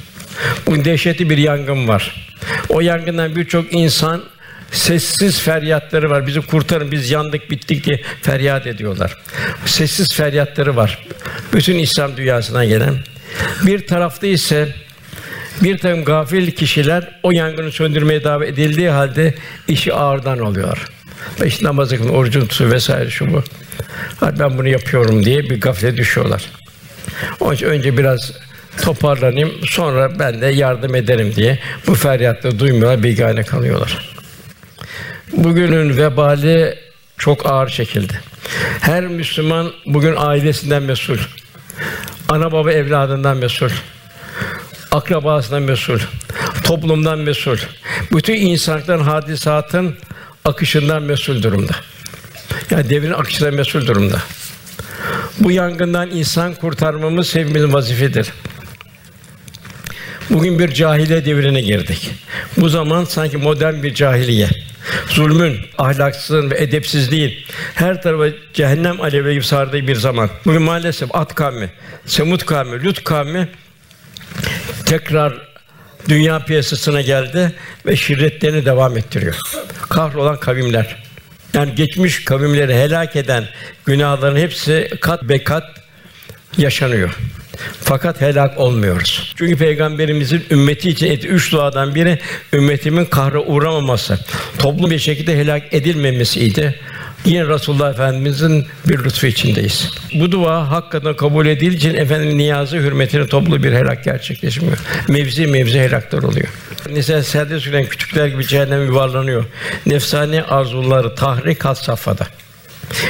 Bugün 0.66 0.84
dehşetli 0.84 1.30
bir 1.30 1.38
yangın 1.38 1.88
var. 1.88 2.34
O 2.68 2.80
yangından 2.80 3.36
birçok 3.36 3.72
insan 3.72 4.22
sessiz 4.70 5.40
feryatları 5.40 6.10
var. 6.10 6.26
Bizi 6.26 6.40
kurtarın, 6.40 6.90
biz 6.90 7.10
yandık, 7.10 7.50
bittik 7.50 7.84
diye 7.84 8.02
feryat 8.22 8.66
ediyorlar. 8.66 9.16
Sessiz 9.66 10.14
feryatları 10.14 10.76
var. 10.76 11.06
Bütün 11.52 11.78
İslam 11.78 12.16
dünyasına 12.16 12.64
gelen. 12.64 12.94
Bir 13.62 13.86
tarafta 13.86 14.26
ise 14.26 14.74
bir 15.62 15.78
takım 15.78 16.04
gafil 16.04 16.50
kişiler 16.50 17.20
o 17.22 17.30
yangını 17.30 17.72
söndürmeye 17.72 18.24
davet 18.24 18.48
edildiği 18.48 18.90
halde 18.90 19.34
işi 19.68 19.94
ağırdan 19.94 20.38
alıyorlar. 20.38 20.78
İşte 21.44 21.64
namazı 21.64 21.96
kılın, 21.96 22.08
orucun 22.08 22.46
tutu 22.46 22.70
vesaire 22.70 23.10
şu 23.10 23.32
bu. 23.32 23.42
Ben 24.22 24.58
bunu 24.58 24.68
yapıyorum 24.68 25.24
diye 25.24 25.50
bir 25.50 25.60
gafle 25.60 25.96
düşüyorlar. 25.96 26.44
Onun 27.40 27.54
için 27.54 27.66
önce 27.66 27.96
biraz 27.96 28.32
toparlanayım, 28.82 29.52
sonra 29.66 30.18
ben 30.18 30.40
de 30.40 30.46
yardım 30.46 30.94
ederim 30.94 31.32
diye 31.36 31.58
bu 31.86 31.94
feryatları 31.94 32.58
duymuyorlar, 32.58 33.02
bigane 33.02 33.42
kalıyorlar. 33.42 34.14
Bugünün 35.32 35.96
vebali 35.96 36.74
çok 37.18 37.46
ağır 37.46 37.68
şekilde. 37.68 38.12
Her 38.80 39.06
Müslüman 39.06 39.72
bugün 39.86 40.14
ailesinden 40.16 40.82
mesul. 40.82 41.18
Ana 42.28 42.52
baba 42.52 42.72
evladından 42.72 43.36
mesul. 43.36 43.70
Akrabasından 44.92 45.62
mesul. 45.62 45.98
Toplumdan 46.64 47.18
mesul. 47.18 47.58
Bütün 48.12 48.34
insanlıkların 48.34 49.02
hadisatın 49.02 49.96
akışından 50.44 51.02
mesul 51.02 51.42
durumda. 51.42 51.72
Yani 52.70 52.90
devrin 52.90 53.12
akışından 53.12 53.54
mesul 53.54 53.86
durumda. 53.86 54.18
Bu 55.38 55.50
yangından 55.50 56.10
insan 56.10 56.54
kurtarmamız 56.54 57.34
hepimizin 57.34 57.72
vazifedir. 57.72 58.32
Bugün 60.30 60.58
bir 60.58 60.74
cahiliye 60.74 61.24
devrine 61.24 61.60
girdik. 61.60 62.10
Bu 62.56 62.68
zaman 62.68 63.04
sanki 63.04 63.36
modern 63.36 63.82
bir 63.82 63.94
cahiliye. 63.94 64.48
Zulmün, 65.08 65.60
ahlaksızlığın 65.78 66.50
ve 66.50 66.62
edepsizliğin 66.62 67.34
her 67.74 68.02
tarafa 68.02 68.36
cehennem 68.54 69.00
alevleri 69.00 69.34
gibi 69.34 69.44
sardığı 69.44 69.86
bir 69.86 69.96
zaman. 69.96 70.30
Bugün 70.46 70.62
maalesef 70.62 71.14
At 71.14 71.34
kavmi, 71.34 71.70
Semut 72.06 72.46
kavmi, 72.46 72.84
Lut 72.84 73.04
kavmi 73.04 73.48
tekrar 74.86 75.34
dünya 76.08 76.38
piyasasına 76.38 77.00
geldi 77.00 77.52
ve 77.86 77.96
şirretlerini 77.96 78.64
devam 78.64 78.96
ettiriyor. 78.96 79.36
Kahrolan 79.88 80.40
kavimler. 80.40 81.03
Yani 81.54 81.74
geçmiş 81.74 82.24
kavimleri 82.24 82.74
helak 82.74 83.16
eden 83.16 83.44
günahların 83.84 84.36
hepsi 84.36 84.90
kat 85.00 85.22
be 85.22 85.44
kat 85.44 85.64
yaşanıyor. 86.58 87.18
Fakat 87.80 88.20
helak 88.20 88.58
olmuyoruz. 88.58 89.34
Çünkü 89.36 89.56
peygamberimizin 89.56 90.44
ümmeti 90.50 90.90
için 90.90 91.10
ettiği 91.10 91.28
üç 91.28 91.52
duadan 91.52 91.94
biri 91.94 92.18
ümmetimin 92.52 93.04
kahre 93.04 93.38
uğramaması, 93.38 94.18
toplum 94.58 94.90
bir 94.90 94.98
şekilde 94.98 95.38
helak 95.38 95.74
edilmemesiydi. 95.74 96.80
Yine 97.24 97.48
Resulullah 97.48 97.90
Efendimizin 97.90 98.66
bir 98.88 99.04
lütfu 99.04 99.26
içindeyiz. 99.26 99.90
Bu 100.14 100.32
dua 100.32 100.70
hakikaten 100.70 101.16
kabul 101.16 101.46
edildiği 101.46 101.76
için 101.76 101.94
efendim 101.94 102.38
niyazı 102.38 102.76
hürmetine 102.76 103.26
toplu 103.26 103.62
bir 103.62 103.72
helak 103.72 104.04
gerçekleşmiyor. 104.04 104.78
Mevzi 105.08 105.46
mevzi 105.46 105.80
helaklar 105.80 106.22
oluyor. 106.22 106.48
Nisa 106.90 107.22
serde 107.22 107.60
süren 107.60 107.86
küçükler 107.86 108.26
gibi 108.26 108.46
cehennem 108.46 108.86
yuvarlanıyor. 108.86 109.44
Nefsani 109.86 110.42
arzuları 110.42 111.14
tahrik 111.14 111.64
has 111.64 111.82
safhada. 111.82 112.26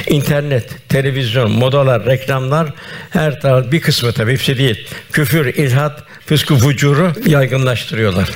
İnternet, 0.09 0.89
televizyon, 0.89 1.51
modalar, 1.51 2.07
reklamlar 2.07 2.73
her 3.11 3.41
taraf 3.41 3.73
bir 3.73 3.81
kısmı 3.81 4.13
tabii 4.13 4.33
hepsi 4.33 4.59
değil. 4.59 4.89
Küfür, 5.13 5.47
ilhat, 5.47 6.03
fıskı, 6.27 6.57
fucuru 6.57 7.13
yaygınlaştırıyorlar. 7.27 8.31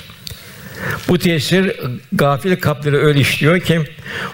Bu 1.09 1.19
tesir 1.19 1.77
gafil 2.13 2.57
kalpleri 2.57 2.97
öyle 2.97 3.21
işliyor 3.21 3.61
ki 3.61 3.81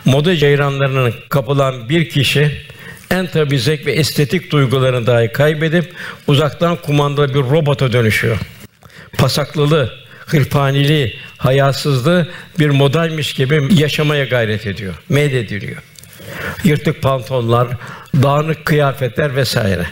moda 0.04 0.36
ceyranlarının 0.36 1.14
kapılan 1.28 1.88
bir 1.88 2.08
kişi 2.08 2.64
en 3.10 3.26
tabi 3.26 3.58
zevk 3.58 3.86
ve 3.86 3.92
estetik 3.92 4.52
duygularını 4.52 5.06
dahi 5.06 5.32
kaybedip 5.32 5.92
uzaktan 6.26 6.76
kumandalı 6.76 7.28
bir 7.28 7.40
robota 7.40 7.92
dönüşüyor. 7.92 8.38
Pasaklılığı, 9.18 10.03
hırpaniliği, 10.26 11.18
hayasızlığı 11.38 12.28
bir 12.58 12.70
modelmiş 12.70 13.32
gibi 13.34 13.68
yaşamaya 13.70 14.24
gayret 14.24 14.66
ediyor, 14.66 14.94
meydediliyor. 15.08 15.82
Yırtık 16.64 17.02
pantolonlar, 17.02 17.68
dağınık 18.22 18.64
kıyafetler 18.64 19.36
vesaire. 19.36 19.86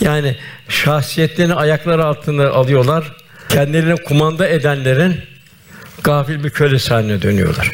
Yani 0.00 0.36
şahsiyetlerini 0.68 1.54
ayaklar 1.54 1.98
altında 1.98 2.52
alıyorlar. 2.52 3.12
Kendilerini 3.48 4.02
kumanda 4.02 4.48
edenlerin 4.48 5.20
gafil 6.04 6.44
bir 6.44 6.50
kölesi 6.50 6.94
haline 6.94 7.22
dönüyorlar. 7.22 7.72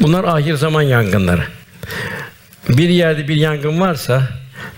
Bunlar 0.00 0.24
ahir 0.24 0.54
zaman 0.54 0.82
yangınları. 0.82 1.42
Bir 2.68 2.88
yerde 2.88 3.28
bir 3.28 3.36
yangın 3.36 3.80
varsa, 3.80 4.28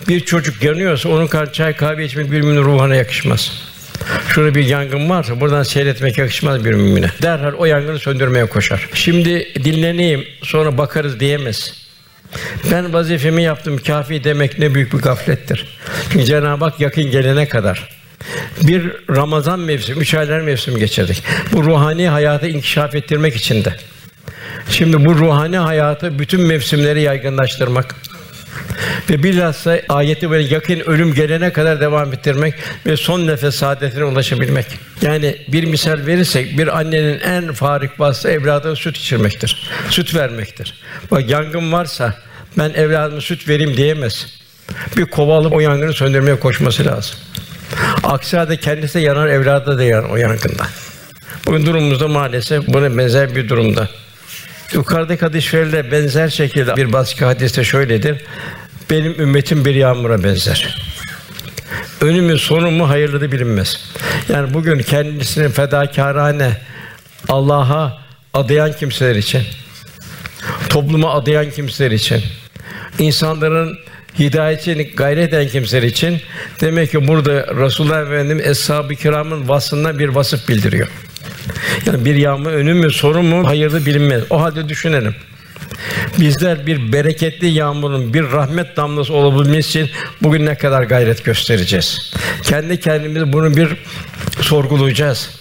bir 0.08 0.20
çocuk 0.20 0.62
yanıyorsa 0.62 1.08
onun 1.08 1.26
karşı 1.26 1.52
çay 1.52 1.76
kahve 1.76 2.04
içmek 2.04 2.32
bir 2.32 2.40
müminin 2.40 2.64
ruhuna 2.64 2.94
yakışmaz. 2.94 3.67
Şurada 4.28 4.55
bir 4.55 4.64
yangın 4.64 5.11
varsa 5.11 5.40
buradan 5.40 5.62
seyretmek 5.62 6.19
yakışmaz 6.19 6.64
bir 6.64 6.73
mümine. 6.73 7.11
Derhal 7.23 7.52
o 7.52 7.64
yangını 7.64 7.99
söndürmeye 7.99 8.47
koşar. 8.47 8.88
Şimdi 8.95 9.55
dinleneyim 9.64 10.25
sonra 10.43 10.78
bakarız 10.78 11.21
diyemez. 11.21 11.75
Ben 12.71 12.93
vazifemi 12.93 13.43
yaptım 13.43 13.78
kafi 13.87 14.25
demek 14.25 14.59
ne 14.59 14.75
büyük 14.75 14.93
bir 14.93 14.99
gaflettir. 14.99 15.78
Çünkü 16.12 16.25
Cenab-ı 16.25 16.64
Hak 16.64 16.81
yakın 16.81 17.11
gelene 17.11 17.49
kadar 17.49 17.99
bir 18.62 18.93
Ramazan 19.11 19.61
mevsimi, 19.61 19.99
üç 19.99 20.14
aylar 20.14 20.40
mevsim 20.40 20.78
geçirdik. 20.78 21.23
Bu 21.52 21.64
ruhani 21.64 22.09
hayatı 22.09 22.49
inkişaf 22.49 22.95
ettirmek 22.95 23.37
için 23.37 23.64
de. 23.64 23.75
Şimdi 24.71 25.05
bu 25.05 25.14
ruhani 25.14 25.59
hayatı 25.59 26.19
bütün 26.19 26.40
mevsimleri 26.40 27.02
yaygınlaştırmak 27.02 27.95
ve 29.11 29.23
bilhassa 29.23 29.80
ayeti 29.88 30.30
böyle 30.30 30.54
yakın 30.54 30.80
ölüm 30.80 31.14
gelene 31.14 31.52
kadar 31.52 31.80
devam 31.80 32.12
ettirmek 32.12 32.54
ve 32.87 32.97
son 32.97 33.26
nefes 33.26 33.54
saadetine 33.54 34.04
ulaşabilmek. 34.04 34.66
Yani 35.02 35.37
bir 35.49 35.64
misal 35.64 36.06
verirsek 36.06 36.58
bir 36.58 36.78
annenin 36.78 37.20
en 37.20 37.52
farik 37.52 38.00
vasfı 38.00 38.28
evladına 38.28 38.76
süt 38.76 38.97
içirmektir. 38.97 39.70
Süt 39.90 40.14
vermektir. 40.14 40.75
Bak 41.11 41.30
yangın 41.30 41.73
varsa 41.73 42.14
ben 42.58 42.70
evladıma 42.70 43.20
süt 43.20 43.49
vereyim 43.49 43.76
diyemez. 43.76 44.26
Bir 44.97 45.04
kova 45.04 45.38
alıp 45.38 45.52
o 45.52 45.61
yangını 45.61 45.92
söndürmeye 45.92 46.40
koşması 46.40 46.85
lazım. 46.85 47.16
Aksi 48.04 48.37
halde 48.37 48.56
kendisi 48.56 48.99
yanar, 48.99 49.26
evladı 49.26 49.78
da 49.78 49.85
yanar 49.85 50.11
o 50.11 50.16
yangında. 50.16 50.66
Bugün 51.47 51.66
durumumuzda 51.66 52.08
maalesef 52.08 52.66
buna 52.66 52.99
benzer 52.99 53.37
bir 53.37 53.49
durumda. 53.49 53.88
Yukarıdaki 54.73 55.42
şerifle 55.42 55.92
benzer 55.92 56.28
şekilde 56.28 56.76
bir 56.76 56.92
başka 56.92 57.26
hadiste 57.26 57.64
şöyledir. 57.64 58.25
Benim 58.90 59.21
ümmetim 59.21 59.64
bir 59.64 59.75
yağmura 59.75 60.25
benzer. 60.25 60.78
Önümü 62.00 62.38
sonumu 62.38 62.88
hayırlı 62.88 63.33
bilinmez. 63.33 63.80
Yani 64.28 64.54
bugün 64.54 64.78
kendisini 64.78 65.49
fedakârane 65.49 66.57
Allah'a 67.28 67.99
adayan 68.35 68.73
kimseler 68.73 69.14
için, 69.14 69.42
topluma 70.68 71.14
adayan 71.14 71.50
kimseler 71.50 71.90
için, 71.90 72.23
insanların 72.99 73.78
hidayetini 74.18 74.90
gayret 74.90 75.35
eden 75.35 75.49
kimseler 75.49 75.83
için 75.83 76.21
demek 76.61 76.90
ki 76.90 77.09
burada 77.09 77.47
Resulullah 77.64 78.02
Efendimiz 78.02 78.47
eshab-ı 78.47 78.95
kiramın 78.95 79.49
vasfından 79.49 79.99
bir 79.99 80.09
vasıf 80.09 80.49
bildiriyor. 80.49 80.88
Yani 81.87 82.04
bir 82.04 82.14
yağmur 82.14 82.50
önü 82.50 82.75
mü, 82.75 82.90
sorun 82.90 83.25
mu 83.26 83.49
hayırlı 83.49 83.87
bilinmez. 83.87 84.23
O 84.30 84.40
halde 84.40 84.68
düşünelim. 84.68 85.14
Bizler 86.20 86.66
bir 86.66 86.92
bereketli 86.92 87.47
yağmurun, 87.47 88.14
bir 88.14 88.23
rahmet 88.23 88.76
damlası 88.76 89.12
olabilmesi 89.12 89.68
için 89.68 89.90
bugün 90.23 90.47
ne 90.47 90.54
kadar 90.54 90.82
gayret 90.82 91.25
göstereceğiz? 91.25 92.12
Kendi 92.42 92.80
kendimizi 92.80 93.32
bunu 93.32 93.56
bir 93.56 93.76
sorgulayacağız. 94.40 95.38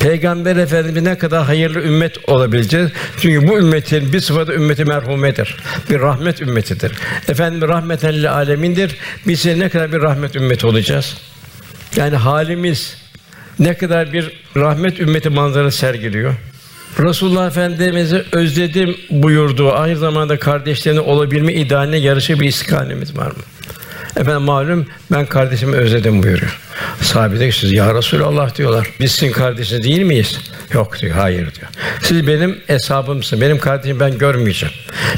Peygamber 0.00 0.56
Efendimiz 0.56 1.02
ne 1.02 1.18
kadar 1.18 1.44
hayırlı 1.44 1.82
ümmet 1.82 2.28
olabileceğiz. 2.28 2.90
Çünkü 3.20 3.48
bu 3.48 3.58
ümmetin 3.58 4.12
bir 4.12 4.20
sıfatı 4.20 4.52
ümmeti 4.52 4.84
merhumedir. 4.84 5.56
Bir 5.90 6.00
rahmet 6.00 6.42
ümmetidir. 6.42 6.92
Efendim 7.28 7.68
rahmeten 7.68 8.14
lil 8.14 8.32
alemindir. 8.32 8.96
Biz 9.26 9.46
ne 9.46 9.68
kadar 9.68 9.92
bir 9.92 10.00
rahmet 10.00 10.36
ümmeti 10.36 10.66
olacağız. 10.66 11.16
Yani 11.96 12.16
halimiz 12.16 12.96
ne 13.58 13.74
kadar 13.74 14.12
bir 14.12 14.42
rahmet 14.56 15.00
ümmeti 15.00 15.28
manzarası 15.28 15.78
sergiliyor. 15.78 16.34
Resulullah 16.98 17.46
Efendimiz'i 17.46 18.24
özledim 18.32 18.96
buyurduğu 19.10 19.72
aynı 19.72 19.96
zamanda 19.96 20.38
kardeşlerine 20.38 21.00
olabilme 21.00 21.52
idealine 21.52 21.96
yarışı 21.96 22.40
bir 22.40 22.48
istikamemiz 22.48 23.16
var 23.16 23.26
mı? 23.26 23.42
Efendim 24.16 24.42
malum 24.42 24.86
ben 25.12 25.26
kardeşimi 25.26 25.76
özledim 25.76 26.22
buyuruyor. 26.22 26.60
Sahabe 27.00 27.40
de 27.40 27.52
siz 27.52 27.72
ya 27.72 27.94
Resulallah 27.94 28.56
diyorlar. 28.56 28.90
Biz 29.00 29.12
sizin 29.12 29.32
kardeşiniz 29.32 29.84
değil 29.84 30.02
miyiz? 30.02 30.40
Yok 30.72 31.00
diyor. 31.00 31.16
Hayır 31.16 31.54
diyor. 31.54 31.68
Siz 32.02 32.26
benim 32.26 32.60
hesabımsın. 32.66 33.40
Benim 33.40 33.58
kardeşim 33.58 34.00
ben 34.00 34.18
görmeyeceğim. 34.18 34.74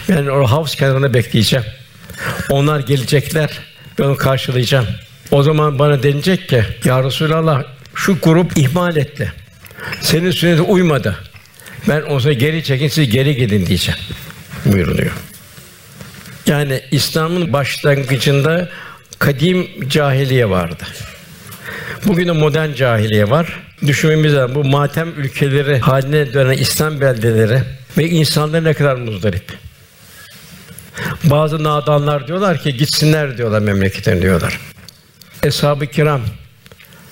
Ben 0.09 0.27
o 0.27 0.47
havuz 0.47 0.75
kenarında 0.75 1.15
bekleyeceğim. 1.15 1.65
Onlar 2.51 2.81
gelecekler. 2.81 3.51
Ben 3.99 4.05
onu 4.05 4.17
karşılayacağım. 4.17 4.87
O 5.31 5.43
zaman 5.43 5.79
bana 5.79 6.03
denilecek 6.03 6.49
ki 6.49 6.65
ya 6.85 7.05
Resulallah 7.05 7.63
şu 7.95 8.19
grup 8.23 8.59
ihmal 8.59 8.97
etti. 8.97 9.33
Senin 10.01 10.31
sünnete 10.31 10.63
uymadı. 10.63 11.17
Ben 11.89 12.03
o 12.09 12.21
zaman 12.21 12.39
geri 12.39 12.65
çekin, 12.65 12.89
siz 12.89 13.11
geri 13.11 13.37
gidin 13.37 13.67
diyeceğim. 13.67 14.01
Buyuruluyor. 14.65 15.13
Yani 16.47 16.81
İslam'ın 16.91 17.53
başlangıcında 17.53 18.69
kadim 19.19 19.89
cahiliye 19.89 20.51
vardı. 20.51 20.85
Bugün 22.07 22.29
de 22.29 22.33
modern 22.33 22.73
cahiliye 22.73 23.31
var. 23.31 23.63
Düşünmemiz 23.87 24.35
lazım. 24.35 24.55
Bu 24.55 24.65
matem 24.65 25.09
ülkeleri 25.17 25.79
haline 25.79 26.35
dönen 26.35 26.59
İslam 26.59 27.01
beldeleri 27.01 27.63
ve 27.99 28.09
insanlar 28.09 28.65
ne 28.65 28.75
kadar 28.75 28.95
muzdarip. 28.95 29.53
Bazı 31.25 31.65
nadanlar 31.65 32.27
diyorlar 32.29 32.63
ki 32.63 32.77
gitsinler 32.77 33.39
diyorlar 33.39 33.61
memleketlerine 33.61 34.23
diyorlar. 34.23 34.61
Eshab-ı 35.43 35.87
kiram, 35.87 36.21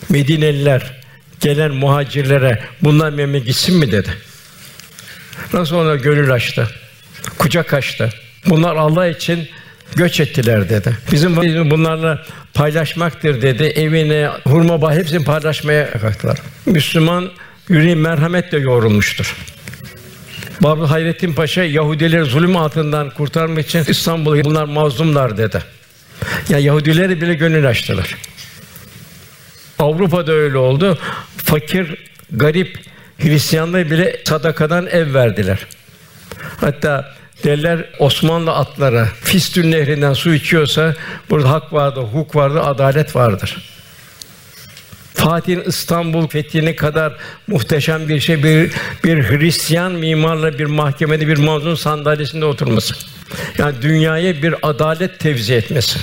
Medineliler 0.09 1.01
gelen 1.41 1.71
muhacirlere 1.71 2.63
bunlar 2.83 3.11
memleket 3.11 3.47
gitsin 3.47 3.77
mi 3.77 3.93
dedi. 3.93 4.11
Nasıl 5.53 5.77
ona 5.77 5.95
gönül 5.97 6.33
açtı, 6.33 6.69
kucak 7.39 7.75
açtı. 7.75 8.11
Bunlar 8.47 8.77
Allah 8.77 9.07
için 9.07 9.49
göç 9.97 10.21
ettiler 10.21 10.69
dedi. 10.69 10.97
Bizim 11.13 11.37
bunlarla 11.71 12.23
paylaşmaktır 12.55 13.43
dedi. 13.43 13.63
Evine, 13.63 14.31
hurma 14.45 14.83
bağı 14.83 14.95
hepsini 14.95 15.25
paylaşmaya 15.25 15.91
kalktılar. 15.91 16.39
Müslüman 16.67 17.31
yüreği 17.69 17.97
merhametle 17.97 18.59
yoğrulmuştur. 18.59 19.37
Babı 20.61 20.85
Hayrettin 20.85 21.35
Paşa 21.35 21.65
Yahudileri 21.65 22.25
zulüm 22.25 22.57
altından 22.57 23.11
kurtarmak 23.11 23.67
için 23.67 23.85
İstanbul'u 23.89 24.45
bunlar 24.45 24.65
mazlumlar 24.65 25.39
dedi. 25.39 25.63
Ya 26.49 26.59
Yahudileri 26.59 27.21
bile 27.21 27.35
gönül 27.35 27.69
açtılar. 27.69 28.17
Avrupa'da 29.79 30.33
öyle 30.33 30.59
oldu. 30.59 30.99
Fakir, 31.37 31.95
garip 32.31 32.79
Hristiyanlar 33.19 33.91
bile 33.91 34.21
sadakadan 34.25 34.87
ev 34.87 35.15
verdiler. 35.15 35.67
Hatta 36.61 37.15
derler 37.45 37.85
Osmanlı 37.99 38.53
atları 38.53 39.07
Fistül 39.23 39.65
Nehri'nden 39.65 40.13
su 40.13 40.35
içiyorsa 40.35 40.95
burada 41.31 41.51
hak 41.51 41.73
vardır, 41.73 42.03
hukuk 42.03 42.37
vardır, 42.37 42.61
adalet 42.65 43.17
vardır. 43.17 43.73
Fatih'in 45.15 45.63
İstanbul 45.67 46.29
fethine 46.29 46.77
kadar 46.77 47.17
muhteşem 47.47 48.09
bir 48.09 48.21
şey 48.21 48.43
bir 48.43 48.71
bir 49.05 49.23
Hristiyan 49.23 49.93
mimarla 49.93 50.59
bir 50.59 50.65
mahkemede 50.65 51.29
bir 51.29 51.39
mazlum 51.39 51.77
sandalyesinde 51.77 52.45
oturması. 52.45 52.95
Yani 53.59 53.75
dünyaya 53.83 54.43
bir 54.43 54.55
adalet 54.63 55.19
tevzi 55.19 55.55
etmesi. 55.55 55.99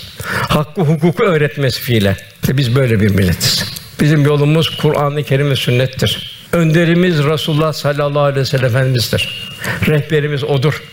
Hakkı 0.47 0.81
hukuku 0.81 1.23
öğretmesi 1.23 1.81
fiile. 1.81 2.17
Biz 2.47 2.75
böyle 2.75 3.01
bir 3.01 3.09
milletiz. 3.09 3.73
Bizim 4.01 4.25
yolumuz 4.25 4.77
Kur'an-ı 4.77 5.23
Kerim 5.23 5.49
ve 5.49 5.55
sünnettir. 5.55 6.38
Önderimiz 6.53 7.23
Resulullah 7.23 7.73
sallallahu 7.73 8.23
aleyhi 8.23 8.39
ve 8.39 8.45
sellem 8.45 8.65
Efendimiz'dir. 8.65 9.49
Rehberimiz 9.87 10.43
odur. 10.43 10.83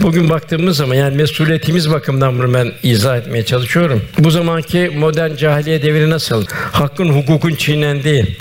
Bugün 0.00 0.28
baktığımız 0.28 0.76
zaman 0.76 0.94
yani 0.94 1.16
mesuliyetimiz 1.16 1.90
bakımından 1.90 2.38
bunu 2.38 2.54
ben 2.54 2.72
izah 2.82 3.16
etmeye 3.16 3.44
çalışıyorum. 3.44 4.02
Bu 4.18 4.30
zamanki 4.30 4.90
modern 4.96 5.36
cahiliye 5.36 5.82
devri 5.82 6.10
nasıl? 6.10 6.46
Hakkın, 6.72 7.08
hukukun 7.08 7.54
çiğnendiği, 7.54 8.36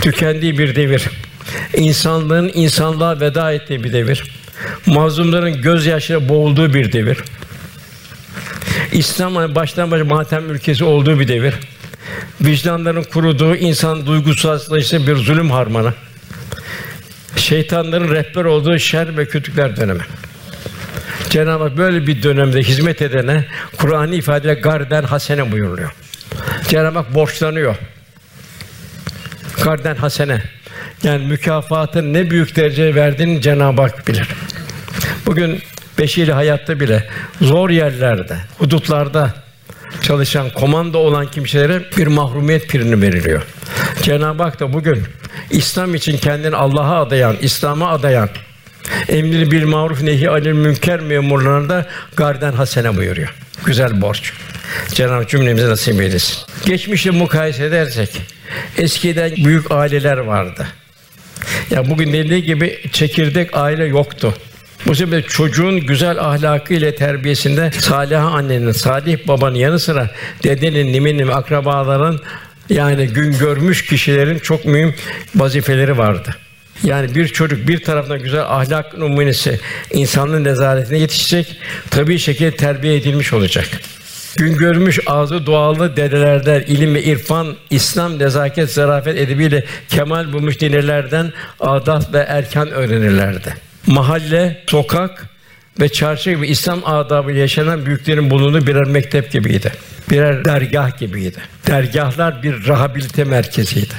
tükendiği 0.00 0.58
bir 0.58 0.76
devir. 0.76 1.10
İnsanlığın 1.74 2.50
insanlığa 2.54 3.20
veda 3.20 3.52
ettiği 3.52 3.84
bir 3.84 3.92
devir. 3.92 4.24
Mazlumların 4.86 5.62
gözyaşıyla 5.62 6.28
boğulduğu 6.28 6.74
bir 6.74 6.92
devir. 6.92 7.18
İslam 8.92 9.54
baştan 9.54 9.90
başa 9.90 10.04
matem 10.04 10.50
ülkesi 10.50 10.84
olduğu 10.84 11.20
bir 11.20 11.28
devir. 11.28 11.54
Vicdanların 12.40 13.02
kuruduğu, 13.02 13.56
insan 13.56 14.06
duygusuzlaştığı 14.06 15.06
bir 15.06 15.16
zulüm 15.16 15.50
harmanı. 15.50 15.94
Şeytanların 17.36 18.14
rehber 18.14 18.44
olduğu 18.44 18.78
şer 18.78 19.16
ve 19.16 19.26
kötülükler 19.26 19.76
dönemi. 19.76 20.02
Cenab-ı 21.30 21.64
Hak 21.64 21.76
böyle 21.76 22.06
bir 22.06 22.22
dönemde 22.22 22.62
hizmet 22.62 23.02
edene 23.02 23.44
Kur'an'ı 23.78 24.14
ifadeyle 24.14 24.60
garden 24.60 25.02
hasene 25.02 25.52
buyuruyor. 25.52 25.92
Cenab-ı 26.68 26.98
Hak 26.98 27.14
borçlanıyor. 27.14 27.76
Garden 29.64 29.96
hasene. 29.96 30.42
Yani 31.02 31.26
mükafatın 31.26 32.12
ne 32.12 32.30
büyük 32.30 32.56
derece 32.56 32.94
verdiğini 32.94 33.42
Cenab-ı 33.42 33.82
Hak 33.82 34.08
bilir. 34.08 34.28
Bugün 35.26 35.62
beşiğli 35.98 36.32
hayatta 36.32 36.80
bile 36.80 37.08
zor 37.40 37.70
yerlerde, 37.70 38.36
hudutlarda 38.58 39.34
çalışan, 40.02 40.50
komando 40.50 40.98
olan 40.98 41.30
kimselere 41.30 41.82
bir 41.96 42.06
mahrumiyet 42.06 42.68
primi 42.68 43.02
veriliyor. 43.02 43.42
Cenab-ı 44.02 44.42
Hak 44.42 44.60
da 44.60 44.72
bugün 44.72 45.02
İslam 45.50 45.94
için 45.94 46.18
kendini 46.18 46.56
Allah'a 46.56 47.02
adayan, 47.02 47.36
İslam'a 47.40 47.88
adayan 47.88 48.28
Emri 49.08 49.50
bil 49.50 49.64
maruf 49.64 50.02
nehi 50.02 50.30
anil 50.30 50.52
münker 50.52 51.00
memurlarına 51.00 51.68
da 51.68 51.86
garden 52.16 52.52
hasene 52.52 52.96
buyuruyor. 52.96 53.34
Güzel 53.64 54.00
borç. 54.00 54.32
Cenab-ı 54.94 55.26
cümlemize 55.26 55.68
nasip 55.68 56.00
eylesin. 56.00 56.36
Geçmişle 56.66 57.10
mukayese 57.10 57.64
edersek 57.64 58.10
eskiden 58.78 59.36
büyük 59.36 59.70
aileler 59.70 60.16
vardı. 60.16 60.66
Ya 61.70 61.90
bugün 61.90 62.12
dediği 62.12 62.42
gibi 62.42 62.80
çekirdek 62.92 63.56
aile 63.56 63.84
yoktu. 63.84 64.34
Bu 64.86 64.94
sebeple 64.94 65.22
çocuğun 65.22 65.80
güzel 65.80 66.18
ahlakı 66.18 66.74
ile 66.74 66.94
terbiyesinde 66.94 67.70
salih 67.78 68.24
annenin, 68.24 68.72
salih 68.72 69.28
babanın 69.28 69.54
yanı 69.54 69.78
sıra 69.78 70.10
dedenin, 70.44 70.92
nimenin 70.92 71.28
akrabaların 71.28 72.20
yani 72.70 73.06
gün 73.06 73.38
görmüş 73.38 73.86
kişilerin 73.86 74.38
çok 74.38 74.64
mühim 74.64 74.94
vazifeleri 75.36 75.98
vardı. 75.98 76.36
Yani 76.82 77.14
bir 77.14 77.28
çocuk 77.28 77.68
bir 77.68 77.84
taraftan 77.84 78.22
güzel 78.22 78.42
ahlak 78.42 78.98
numunesi 78.98 79.60
insanlığın 79.90 80.44
nezaretine 80.44 80.98
yetişecek, 80.98 81.56
tabii 81.90 82.18
şekilde 82.18 82.56
terbiye 82.56 82.96
edilmiş 82.96 83.32
olacak. 83.32 83.66
Gün 84.36 84.56
görmüş 84.56 84.98
ağzı 85.06 85.46
dualı 85.46 85.96
dedelerden 85.96 86.60
ilim 86.60 86.94
ve 86.94 87.02
irfan, 87.02 87.56
İslam, 87.70 88.18
nezaket, 88.18 88.72
zarafet 88.72 89.18
edebiyle 89.18 89.64
kemal 89.88 90.32
bulmuş 90.32 90.60
dinelerden 90.60 91.32
adat 91.60 92.12
ve 92.12 92.18
erkan 92.18 92.70
öğrenirlerdi. 92.70 93.69
Mahalle, 93.86 94.64
sokak 94.66 95.28
ve 95.80 95.88
çarşı 95.88 96.30
gibi 96.30 96.46
İslam 96.46 96.80
adabı 96.84 97.32
yaşanan 97.32 97.86
büyüklerin 97.86 98.30
bulunduğu 98.30 98.66
birer 98.66 98.86
mektep 98.86 99.32
gibiydi. 99.32 99.72
Birer 100.10 100.44
dergah 100.44 100.98
gibiydi. 100.98 101.38
Dergahlar 101.66 102.42
bir 102.42 102.66
rehabilite 102.66 103.24
merkeziydi. 103.24 103.94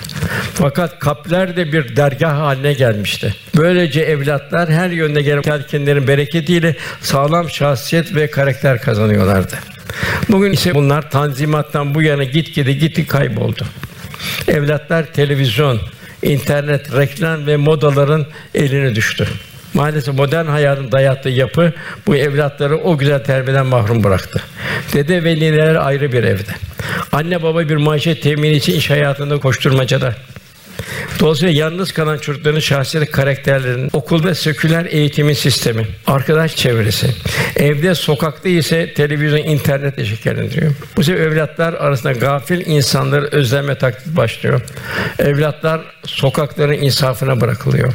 Fakat 0.54 1.00
kapler 1.00 1.58
de 1.58 1.72
bir 1.74 1.96
dergah 1.96 2.38
haline 2.38 2.74
gelmişti. 2.74 3.36
Böylece 3.58 4.02
evlatlar 4.02 4.70
her 4.70 4.90
yönde 4.90 5.22
gelen 5.22 5.42
telkinlerin 5.42 6.08
bereketiyle 6.08 6.76
sağlam 7.02 7.50
şahsiyet 7.50 8.16
ve 8.16 8.32
karakter 8.32 8.82
kazanıyorlardı. 8.82 9.56
Bugün 10.30 10.52
ise 10.52 10.76
bunlar 10.76 11.12
tanzimattan 11.12 11.96
bu 11.96 12.02
yana 12.02 12.24
gitgide 12.24 12.74
gitti 12.74 13.08
kayboldu. 13.08 13.66
Evlatlar 14.48 15.14
televizyon, 15.14 15.82
internet, 16.24 16.96
reklam 16.96 17.48
ve 17.48 17.58
modaların 17.58 18.26
eline 18.56 18.96
düştü. 18.96 19.28
Maalesef 19.74 20.16
modern 20.16 20.46
hayatın 20.46 20.92
dayattığı 20.92 21.30
yapı 21.30 21.74
bu 22.08 22.16
evlatları 22.16 22.78
o 22.78 22.98
güzel 22.98 23.24
terbiyeden 23.24 23.66
mahrum 23.66 24.04
bıraktı. 24.04 24.42
Dede 24.94 25.24
ve 25.24 25.36
nineler 25.36 25.76
ayrı 25.76 26.12
bir 26.12 26.24
evde. 26.24 26.52
Anne 27.12 27.44
baba 27.44 27.70
bir 27.70 27.76
maaşet 27.76 28.24
temini 28.24 28.54
için 28.56 28.76
iş 28.76 28.90
hayatında 28.90 29.40
koşturmacada. 29.40 30.16
Dolayısıyla 31.20 31.54
yalnız 31.54 31.92
kalan 31.92 32.18
çocukların 32.18 32.60
şahsiyet 32.60 33.12
karakterlerinin 33.12 33.90
okulda 33.94 34.36
seküler 34.36 34.86
eğitimin 34.86 35.34
sistemi, 35.34 35.88
arkadaş 36.08 36.56
çevresi, 36.56 37.08
evde 37.56 37.96
sokakta 37.96 38.50
ise 38.50 38.94
televizyon, 38.94 39.40
internet 39.40 40.06
şekillendiriyor. 40.06 40.72
Bu 40.98 41.04
sefer 41.04 41.22
evlatlar 41.22 41.74
arasında 41.74 42.12
gafil 42.12 42.66
insanları 42.66 43.30
özleme 43.32 43.76
taklit 43.76 44.18
başlıyor. 44.18 44.62
Evlatlar 45.20 45.82
sokakların 46.06 46.74
insafına 46.74 47.42
bırakılıyor. 47.42 47.94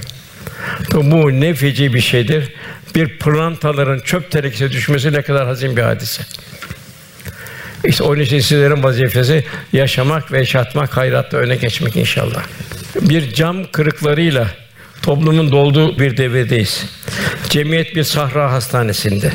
Bu 0.95 1.41
ne 1.41 1.55
feci 1.55 1.95
bir 1.95 2.01
şeydir. 2.01 2.53
Bir 2.95 3.19
pırlantaların 3.19 4.01
çöp 4.01 4.31
tenekesine 4.31 4.71
düşmesi 4.71 5.13
ne 5.13 5.23
kadar 5.23 5.47
hazin 5.47 5.77
bir 5.77 5.83
hadise. 5.83 6.23
İşte 7.85 8.03
onun 8.03 8.21
için 8.21 8.41
sizlerin 8.41 8.83
vazifesi 8.83 9.45
yaşamak 9.73 10.33
ve 10.33 10.39
yaşatmak, 10.39 10.97
hayratta 10.97 11.37
öne 11.37 11.57
geçmek 11.57 11.97
inşallah. 11.97 12.45
Bir 13.01 13.35
cam 13.35 13.71
kırıklarıyla 13.73 14.49
toplumun 15.03 15.53
dolduğu 15.53 15.99
bir 15.99 16.17
devirdeyiz. 16.17 16.87
Cemiyet 17.49 17.97
bir 17.97 18.05
sahra 18.05 18.53
hastanesinde. 18.53 19.33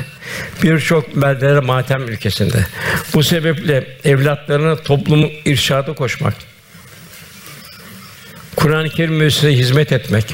Birçok 0.64 1.16
beldelere 1.16 1.60
matem 1.60 2.08
ülkesinde. 2.08 2.66
Bu 3.14 3.24
sebeple 3.24 3.88
evlatlarına 4.04 4.76
toplumu 4.76 5.30
irşada 5.46 5.94
koşmak, 5.94 6.34
Kur'an-ı 8.56 8.90
Kerim 8.90 9.14
müessesesine 9.14 9.58
hizmet 9.58 9.92
etmek. 9.92 10.26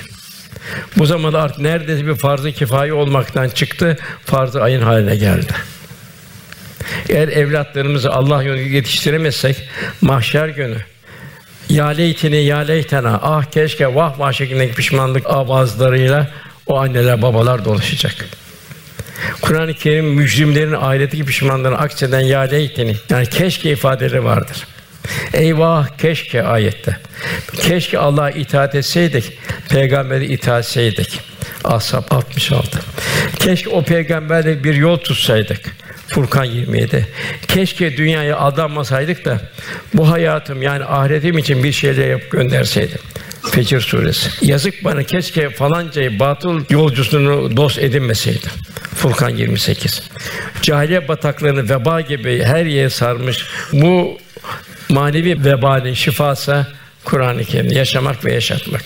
Bu 0.98 1.06
zamanda 1.06 1.42
artık 1.42 1.60
neredeyse 1.60 2.08
bir 2.08 2.16
farz-ı 2.16 2.52
kifayi 2.52 2.94
olmaktan 2.94 3.50
çıktı, 3.50 3.98
farz-ı 4.26 4.62
ayın 4.62 4.82
haline 4.82 5.16
geldi. 5.16 5.54
Eğer 7.10 7.28
evlatlarımızı 7.28 8.12
Allah 8.12 8.44
yolunda 8.44 8.62
yetiştiremezsek 8.62 9.70
mahşer 10.02 10.48
günü 10.48 10.78
ya 11.70 11.88
leytini 11.88 12.44
ya 12.44 12.58
leytena 12.58 13.20
ah 13.24 13.44
keşke 13.44 13.96
vah 13.96 14.20
vah 14.20 14.34
şeklindeki 14.34 14.76
pişmanlık 14.76 15.26
avazlarıyla 15.26 16.32
o 16.68 16.78
anneler 16.78 17.22
babalar 17.22 17.66
dolaşacak. 17.66 18.16
Kur'an-ı 19.42 19.74
Kerim 19.74 20.06
mücrimlerin 20.06 20.76
ailedeki 20.80 21.26
pişmanlığını 21.26 21.78
akseden 21.78 22.20
ya 22.20 22.42
leytini 22.42 22.96
yani 23.10 23.26
keşke 23.26 23.72
ifadeleri 23.72 24.24
vardır. 24.24 24.68
Eyvah 25.34 25.98
keşke 25.98 26.44
ayette. 26.44 26.98
Keşke 27.58 28.00
Allah'a 28.00 28.30
itaat 28.30 28.76
etseydik, 28.76 29.38
peygamberi 29.70 30.26
itaat 30.26 30.66
etseydik. 30.66 31.20
Ashab 31.64 32.04
66. 32.10 32.80
Keşke 33.40 33.70
o 33.70 33.84
peygamberle 33.84 34.64
bir 34.64 34.76
yol 34.76 34.98
tutsaydık. 34.98 35.60
Furkan 36.08 36.44
27. 36.44 37.08
Keşke 37.48 37.98
dünyaya 37.98 38.40
adanmasaydık 38.40 39.26
da 39.26 39.42
bu 39.94 40.12
hayatım 40.12 40.62
yani 40.62 40.86
ahiretim 40.86 41.38
için 41.38 41.64
bir 41.64 41.72
şeyler 41.72 42.08
yap 42.08 42.22
gönderseydim. 42.32 43.00
Fecr 43.52 43.80
suresi. 43.80 44.46
Yazık 44.46 44.84
bana 44.84 45.04
keşke 45.04 45.50
falancayı 45.50 46.20
batıl 46.20 46.66
yolcusunu 46.70 47.58
dost 47.58 47.80
edinmeseydim. 47.80 48.52
Furkan 48.96 49.30
28. 49.30 50.10
Cahiliye 50.62 51.08
bataklarını 51.08 51.70
veba 51.70 52.02
gibi 52.02 52.44
her 52.44 52.66
yere 52.66 52.90
sarmış 52.90 53.46
bu 53.74 54.18
manevi 54.90 55.46
vebalin 55.46 55.94
şifası 55.94 56.68
Kur'an-ı 57.04 57.46
Kerim 57.46 57.72
yaşamak 57.72 58.26
ve 58.26 58.34
yaşatmak. 58.34 58.84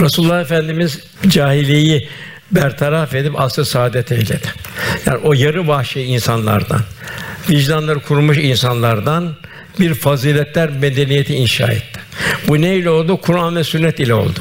Resulullah 0.00 0.40
Efendimiz 0.40 1.00
cahiliyeyi 1.28 2.08
bertaraf 2.52 3.14
edip 3.14 3.40
asr 3.40 3.62
saadet 3.62 4.12
eyledi. 4.12 4.52
Yani 5.06 5.18
o 5.24 5.32
yarı 5.32 5.68
vahşi 5.68 6.02
insanlardan, 6.02 6.80
vicdanları 7.50 8.00
kurmuş 8.00 8.38
insanlardan 8.38 9.36
bir 9.80 9.94
faziletler 9.94 10.70
medeniyeti 10.70 11.34
inşa 11.34 11.66
etti. 11.66 12.00
Bu 12.48 12.62
ne 12.62 12.76
ile 12.76 12.90
oldu? 12.90 13.20
Kur'an 13.20 13.56
ve 13.56 13.64
sünnet 13.64 14.00
ile 14.00 14.14
oldu. 14.14 14.40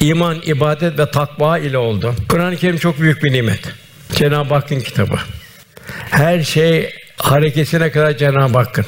İman, 0.00 0.42
ibadet 0.46 0.98
ve 0.98 1.10
takva 1.10 1.58
ile 1.58 1.78
oldu. 1.78 2.14
Kur'an-ı 2.28 2.56
Kerim 2.56 2.78
çok 2.78 3.00
büyük 3.00 3.24
bir 3.24 3.32
nimet. 3.32 3.60
Cenab-ı 4.12 4.54
Hakk'ın 4.54 4.80
kitabı. 4.80 5.18
Her 6.10 6.42
şey 6.42 6.94
hareketine 7.16 7.90
kadar 7.90 8.16
Cenab-ı 8.16 8.58
Hakk'ın. 8.58 8.84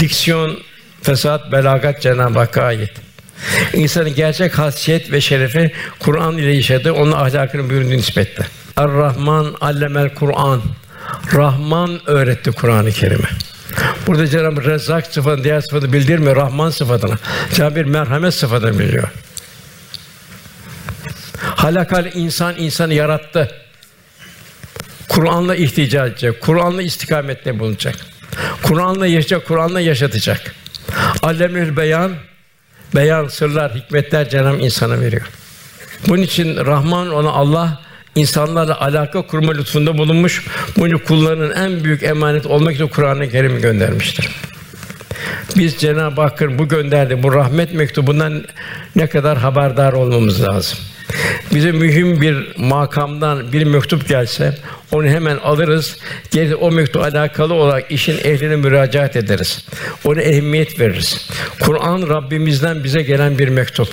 Diksiyon, 0.00 0.58
fesat, 1.02 1.52
belagat 1.52 2.02
Cenab-ı 2.02 2.38
Hakk'a 2.38 2.62
ait. 2.62 2.92
İnsanın 3.74 4.14
gerçek 4.14 4.58
hasiyet 4.58 5.12
ve 5.12 5.20
şerefi 5.20 5.72
Kur'an 5.98 6.38
ile 6.38 6.52
yaşadı, 6.52 6.92
onun 6.92 7.12
ahlakını 7.12 7.70
buyurduğu 7.70 7.90
nispetle. 7.90 8.46
Er-Rahman 8.76 9.54
allemel 9.60 10.14
Kur'an. 10.14 10.62
Rahman 11.34 12.00
öğretti 12.06 12.52
Kur'an-ı 12.52 12.92
Kerim'i. 12.92 13.28
Burada 14.06 14.26
Cenab-ı 14.26 14.64
Rezzak 14.64 15.06
sıfatını, 15.06 15.44
diğer 15.44 15.60
sıfatı 15.60 15.92
bildirmiyor, 15.92 16.36
Rahman 16.36 16.70
sıfatını. 16.70 17.18
Cenab-ı 17.54 17.76
bir 17.76 17.84
merhamet 17.84 18.34
sıfatını 18.34 18.78
biliyor. 18.78 19.08
Halakal 21.40 22.10
insan 22.14 22.54
insanı 22.58 22.94
yarattı. 22.94 23.50
Kur'an'la 25.10 25.56
ihtica 25.56 26.06
edecek, 26.06 26.40
Kur'an'la 26.40 26.82
istikamette 26.82 27.58
bulunacak. 27.58 27.94
Kur'an'la 28.62 29.06
yaşayacak, 29.06 29.46
Kur'an'la 29.46 29.80
yaşatacak. 29.80 30.54
Allemül 31.22 31.76
beyan 31.76 32.12
beyan, 32.94 33.28
sırlar, 33.28 33.74
hikmetler 33.74 34.30
Cenab-ı 34.30 34.56
insana 34.56 35.00
veriyor. 35.00 35.22
Bunun 36.08 36.22
için 36.22 36.56
Rahman 36.56 37.10
ona 37.10 37.30
Allah 37.30 37.80
insanlarla 38.14 38.80
alaka 38.80 39.22
kurma 39.22 39.52
lütfunda 39.52 39.98
bulunmuş. 39.98 40.46
Bunu 40.76 41.04
kullarının 41.04 41.50
en 41.50 41.84
büyük 41.84 42.02
emanet 42.02 42.46
olmak 42.46 42.74
için 42.74 42.88
Kur'an-ı 42.88 43.30
Kerim 43.30 43.60
göndermiştir. 43.60 44.28
Biz 45.56 45.76
Cenab-ı 45.76 46.20
Hakk'ın 46.20 46.58
bu 46.58 46.68
gönderdi 46.68 47.22
bu 47.22 47.34
rahmet 47.34 47.74
mektubundan 47.74 48.44
ne 48.96 49.06
kadar 49.06 49.38
haberdar 49.38 49.92
olmamız 49.92 50.42
lazım. 50.42 50.78
Bize 51.54 51.72
mühim 51.72 52.20
bir 52.20 52.56
makamdan 52.56 53.52
bir 53.52 53.64
mektup 53.64 54.08
gelse 54.08 54.58
onu 54.92 55.06
hemen 55.06 55.36
alırız. 55.36 55.96
Geri 56.30 56.54
o 56.54 56.70
mektup 56.70 57.02
alakalı 57.02 57.54
olarak 57.54 57.90
işin 57.90 58.18
ehline 58.24 58.56
müracaat 58.56 59.16
ederiz. 59.16 59.64
Ona 60.04 60.20
ehemmiyet 60.20 60.80
veririz. 60.80 61.28
Kur'an 61.60 62.08
Rabbimizden 62.08 62.84
bize 62.84 63.02
gelen 63.02 63.38
bir 63.38 63.48
mektup. 63.48 63.88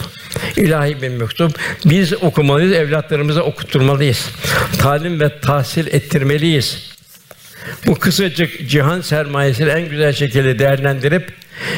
İlahi 0.55 1.01
bir 1.01 1.09
mektup. 1.09 1.59
Biz 1.85 2.13
okumalıyız, 2.13 2.73
evlatlarımıza 2.73 3.41
okutturmalıyız. 3.41 4.29
Talim 4.79 5.19
ve 5.19 5.39
tahsil 5.39 5.87
ettirmeliyiz. 5.87 6.97
Bu 7.85 7.95
kısacık 7.95 8.69
cihan 8.69 9.01
sermayesini 9.01 9.69
en 9.69 9.89
güzel 9.89 10.13
şekilde 10.13 10.59
değerlendirip 10.59 11.33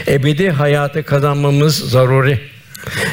ebedi 0.08 0.49
hayatı 0.49 1.04
kazanmamız 1.04 1.91
zaruri. 1.91 2.39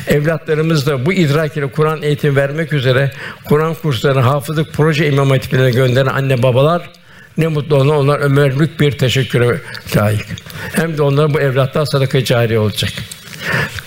Evlatlarımız 0.06 0.86
da 0.86 1.06
bu 1.06 1.12
idrak 1.12 1.56
ile 1.56 1.66
Kur'an 1.66 2.02
eğitim 2.02 2.36
vermek 2.36 2.72
üzere 2.72 3.12
Kur'an 3.44 3.74
kurslarına, 3.74 4.24
hafızlık 4.24 4.72
proje 4.72 5.08
imam 5.08 5.30
hatiplerine 5.30 5.70
gönderen 5.70 6.06
anne 6.06 6.42
babalar 6.42 6.90
ne 7.38 7.46
mutlu 7.46 7.76
ona 7.76 7.98
onlar 7.98 8.18
ömürlük 8.20 8.80
bir 8.80 8.92
teşekküre 8.92 9.60
layık. 9.96 10.26
Hem 10.72 10.98
de 10.98 11.02
onlar 11.02 11.34
bu 11.34 11.40
evlatlar 11.40 11.86
sadaka 11.86 12.24
cari 12.24 12.58
olacak. 12.58 12.92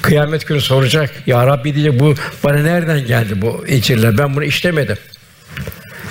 Kıyamet 0.01 0.47
günü 0.47 0.61
soracak. 0.61 1.11
Ya 1.27 1.47
Rabbi 1.47 1.75
diyecek 1.75 1.99
bu 1.99 2.13
bana 2.43 2.57
nereden 2.57 3.07
geldi 3.07 3.41
bu 3.41 3.63
ecirler? 3.67 4.17
Ben 4.17 4.35
bunu 4.35 4.43
işlemedim. 4.43 4.97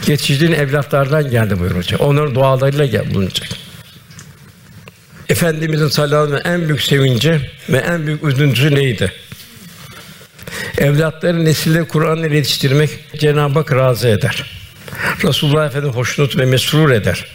Yetiştiğin 0.07 0.52
evlatlardan 0.52 1.31
geldi 1.31 1.61
buyuracak. 1.61 2.00
Onların 2.00 2.35
dualarıyla 2.35 2.87
gel 2.87 3.14
bulunacak. 3.14 3.48
Efendimizin 5.28 5.88
sallallahu 5.88 6.18
aleyhi 6.18 6.35
ve 6.35 6.42
sellem 6.42 6.61
en 6.61 6.68
büyük 6.68 6.83
sevinci 6.83 7.40
ve 7.68 7.76
en 7.78 8.07
büyük 8.07 8.24
üzüntüsü 8.24 8.74
neydi? 8.74 9.12
Evlatları 10.78 11.44
nesilleri 11.44 11.88
Kur'an 11.88 12.18
ile 12.18 12.36
yetiştirmek 12.36 12.90
Cenab-ı 13.18 13.58
Hak 13.58 13.72
razı 13.72 14.08
eder. 14.08 14.44
Resulullah 15.24 15.66
Efendimiz 15.66 15.96
hoşnut 15.96 16.38
ve 16.38 16.44
mesrur 16.44 16.90
eder. 16.90 17.26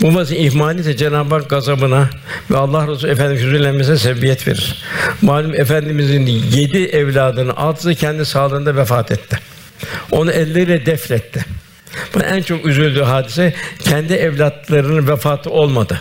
Bu 0.00 0.14
vazife 0.14 0.40
ihmali 0.40 0.80
ise 0.80 0.96
Cenab-ı 0.96 1.34
Hak 1.34 1.50
gazabına 1.50 2.10
ve 2.50 2.56
Allah 2.56 2.88
Resulü 2.88 3.10
Efendimiz 3.10 3.42
hüzünlenmesine 3.42 3.96
sebebiyet 3.96 4.48
verir. 4.48 4.82
Malum 5.22 5.54
Efendimizin 5.54 6.26
yedi 6.26 6.78
evladının 6.78 7.52
altısı 7.52 7.94
kendi 7.94 8.24
sağlığında 8.26 8.76
vefat 8.76 9.12
etti. 9.12 9.38
Onu 10.10 10.30
elleriyle 10.30 10.86
defletti. 10.86 11.44
Bana 12.14 12.24
en 12.24 12.42
çok 12.42 12.66
üzüldüğü 12.66 13.02
hadise 13.02 13.54
kendi 13.80 14.12
evlatlarının 14.12 15.08
vefatı 15.08 15.50
olmadı. 15.50 16.00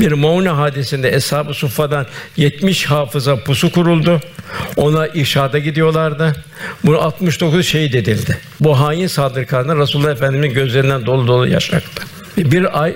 Bir 0.00 0.12
Maune 0.12 0.48
hadisinde 0.48 1.14
Eshab-ı 1.14 1.54
Suffa'dan 1.54 2.06
70 2.36 2.86
hafıza 2.86 3.36
pusu 3.36 3.72
kuruldu. 3.72 4.20
Ona 4.76 5.08
irşada 5.08 5.58
gidiyorlardı. 5.58 6.44
Bu 6.84 7.02
69 7.02 7.66
şehit 7.66 7.94
edildi. 7.94 8.38
Bu 8.60 8.80
hain 8.80 9.06
saldırganlar 9.06 9.78
Resulullah 9.78 10.12
Efendimiz'in 10.12 10.54
gözlerinden 10.54 11.06
dolu 11.06 11.26
dolu 11.26 11.48
yaş 11.48 11.74
aktı. 11.74 12.02
Bir 12.36 12.82
ay 12.82 12.94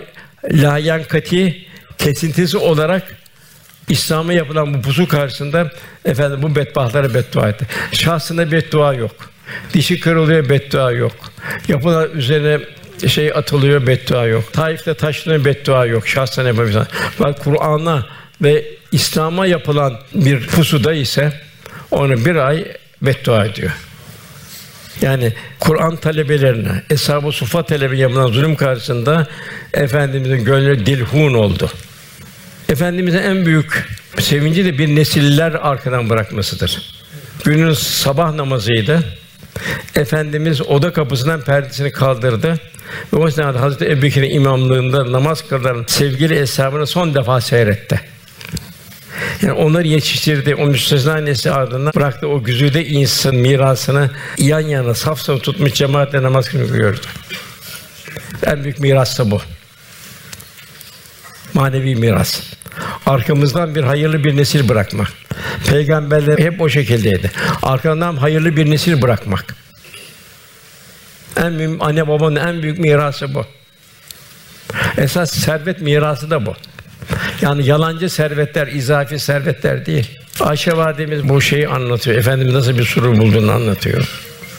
layan 0.52 1.02
kati 1.04 1.66
kesintisi 1.98 2.58
olarak 2.58 3.02
İslam'a 3.88 4.32
yapılan 4.32 4.74
bu 4.74 4.82
pusu 4.82 5.08
karşısında 5.08 5.70
efendim 6.04 6.42
bu 6.42 6.54
bedbahtlara 6.56 7.14
beddua 7.14 7.48
etti. 7.48 7.66
Şahsında 7.92 8.52
beddua 8.52 8.94
yok. 8.94 9.14
Dişi 9.74 10.00
kırılıyor 10.00 10.48
beddua 10.48 10.92
yok. 10.92 11.12
Yapılan 11.68 12.10
üzerine 12.10 12.60
şey 13.08 13.32
atılıyor 13.32 13.86
beddua 13.86 14.26
yok. 14.26 14.52
Taif'te 14.52 14.94
taşlanıyor 14.94 15.44
beddua 15.44 15.86
yok. 15.86 16.08
Şahsen 16.08 16.46
yapabilirsin. 16.46 16.82
Bak 17.20 17.44
Kur'an'a 17.44 18.06
ve 18.42 18.64
İslam'a 18.92 19.46
yapılan 19.46 19.98
bir 20.14 20.46
pusuda 20.46 20.92
ise 20.92 21.32
onu 21.90 22.24
bir 22.24 22.36
ay 22.36 22.64
beddua 23.02 23.44
ediyor. 23.44 23.72
Yani 25.00 25.32
Kur'an 25.60 25.96
talebelerine, 25.96 26.82
eshab-ı 26.90 27.32
sufa 27.32 27.62
talebi 27.62 27.98
yapılan 27.98 28.26
zulüm 28.26 28.56
karşısında 28.56 29.26
efendimizin 29.74 30.44
gönlü 30.44 30.86
dilhun 30.86 31.34
oldu. 31.34 31.70
Efendimizin 32.68 33.18
en 33.18 33.46
büyük 33.46 33.88
sevinci 34.18 34.64
de 34.64 34.78
bir 34.78 34.96
nesiller 34.96 35.52
arkadan 35.52 36.10
bırakmasıdır. 36.10 36.96
Günün 37.44 37.72
sabah 37.72 38.34
namazıydı. 38.34 39.04
Efendimiz 39.94 40.62
oda 40.62 40.92
kapısından 40.92 41.40
perdesini 41.40 41.92
kaldırdı. 41.92 42.60
Ve 43.12 43.16
o 43.16 43.28
esnada 43.28 43.60
Hazreti 43.60 43.92
Ebubekir'in 43.92 44.30
imamlığında 44.30 45.12
namaz 45.12 45.48
kılan 45.48 45.84
sevgili 45.86 46.38
eshabını 46.38 46.86
son 46.86 47.14
defa 47.14 47.40
seyretti. 47.40 48.00
Yani 49.42 49.52
onları 49.52 49.86
yetiştirdi, 49.86 50.54
o 50.54 50.66
müstesna 50.66 51.16
nesli 51.16 51.50
ardından 51.50 51.92
bıraktı 51.96 52.28
o 52.28 52.42
güzide 52.42 52.86
insan 52.86 53.34
mirasını 53.34 54.10
yan 54.38 54.60
yana 54.60 54.94
saf 54.94 55.20
saf 55.20 55.42
tutmuş 55.42 55.72
cemaatle 55.72 56.22
namaz 56.22 56.48
kılıyordu. 56.48 57.00
En 58.46 58.64
büyük 58.64 58.78
miras 58.78 59.18
da 59.18 59.30
bu. 59.30 59.40
Manevi 61.54 61.96
miras. 61.96 62.40
Arkamızdan 63.06 63.74
bir 63.74 63.82
hayırlı 63.82 64.24
bir 64.24 64.36
nesil 64.36 64.68
bırakmak. 64.68 65.08
Peygamberler 65.66 66.38
hep 66.38 66.60
o 66.60 66.68
şekildeydi. 66.68 67.30
Arkadan 67.62 68.16
hayırlı 68.16 68.56
bir 68.56 68.70
nesil 68.70 69.02
bırakmak. 69.02 69.56
En 71.36 71.58
büyük 71.58 71.82
anne 71.82 72.08
babanın 72.08 72.36
en 72.36 72.62
büyük 72.62 72.78
mirası 72.78 73.34
bu. 73.34 73.46
Esas 74.98 75.30
servet 75.30 75.80
mirası 75.80 76.30
da 76.30 76.46
bu. 76.46 76.54
Yani 77.40 77.66
yalancı 77.66 78.10
servetler, 78.10 78.66
izafi 78.66 79.18
servetler 79.18 79.86
değil. 79.86 80.18
Ayşe 80.40 80.76
validemiz 80.76 81.28
bu 81.28 81.40
şeyi 81.40 81.68
anlatıyor. 81.68 82.16
Efendimiz 82.18 82.54
nasıl 82.54 82.78
bir 82.78 82.84
surur 82.84 83.18
bulduğunu 83.18 83.52
anlatıyor. 83.52 84.08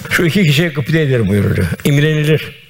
Şu 0.10 0.26
iki 0.26 0.44
kişiye 0.44 0.70
gıpta 0.70 0.98
edilir 0.98 1.28
buyuruyor. 1.28 1.68
İmrenilir. 1.84 2.68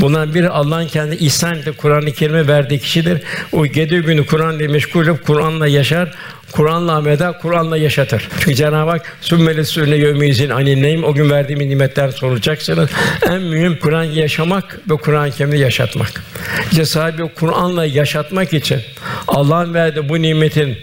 Bundan 0.00 0.34
biri 0.34 0.48
Allah'ın 0.48 0.86
kendi 0.86 1.14
ihsan 1.14 1.58
edip 1.58 1.78
Kur'an-ı 1.78 2.12
Kerim'e 2.12 2.48
verdiği 2.48 2.78
kişidir. 2.78 3.22
O 3.52 3.66
gece 3.66 3.98
günü 3.98 4.26
Kur'an 4.26 4.56
ile 4.56 4.68
meşgul 4.68 5.06
olup 5.06 5.26
Kur'an'la 5.26 5.66
yaşar. 5.66 6.14
Kur'an'la 6.52 6.92
ameda, 6.92 7.38
Kur'an'la 7.42 7.76
yaşatır. 7.76 8.28
Çünkü 8.40 8.54
Cenab-ı 8.54 8.90
Hak 8.90 9.16
sümmeli 9.20 9.64
sürüne 9.64 9.96
yevmiyizin 9.96 10.50
anineyim 10.50 11.04
o 11.04 11.14
gün 11.14 11.30
verdiğim 11.30 11.68
nimetler 11.68 12.08
sorulacaksınız. 12.08 12.90
En 13.30 13.42
mühim 13.42 13.78
Kur'an 13.78 14.02
yaşamak 14.02 14.80
ve 14.90 14.96
Kur'an-ı 14.96 15.30
Kerim'i 15.30 15.58
yaşatmak. 15.58 16.22
İşte 16.70 16.84
sahibi 16.84 17.28
Kur'an'la 17.34 17.84
yaşatmak 17.84 18.52
için 18.52 18.80
Allah'ın 19.28 19.74
verdiği 19.74 20.08
bu 20.08 20.22
nimetin 20.22 20.76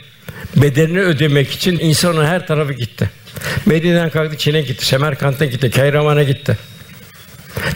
bedelini 0.56 1.02
ödemek 1.02 1.52
için 1.52 1.80
insanın 1.80 2.26
her 2.26 2.48
tarafı 2.48 2.74
gitti. 2.74 3.10
Medine'den 3.66 4.10
kalktı 4.10 4.38
Çin'e 4.38 4.62
gitti, 4.62 4.86
Semerkant'a 4.86 5.46
gitti, 5.46 5.72
Kayraman'a 5.72 6.24
gitti. 6.24 6.58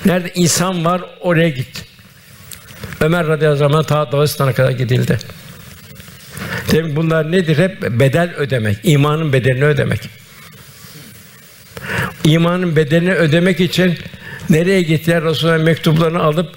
Nerede 0.05 0.31
insan 0.35 0.85
var 0.85 1.01
oraya 1.19 1.49
gitti. 1.49 1.81
Ömer 3.01 3.27
radıyallahu 3.27 3.77
anh 3.77 3.83
ta 3.83 4.11
Dağıstan'a 4.11 4.53
kadar 4.53 4.71
gidildi. 4.71 5.17
Demek 6.71 6.95
bunlar 6.95 7.31
nedir? 7.31 7.57
Hep 7.57 7.81
bedel 7.81 8.33
ödemek, 8.35 8.77
imanın 8.83 9.33
bedelini 9.33 9.65
ödemek. 9.65 10.09
İmanın 12.23 12.75
bedelini 12.75 13.13
ödemek 13.13 13.59
için 13.59 13.97
nereye 14.49 14.81
gittiler? 14.81 15.23
Resulullah'ın 15.23 15.63
mektuplarını 15.63 16.23
alıp 16.23 16.49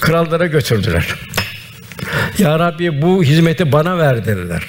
krallara 0.00 0.46
götürdüler. 0.46 1.06
Ya 2.38 2.58
Rabbi 2.58 3.02
bu 3.02 3.22
hizmeti 3.24 3.72
bana 3.72 3.98
ver 3.98 4.26
dediler. 4.26 4.66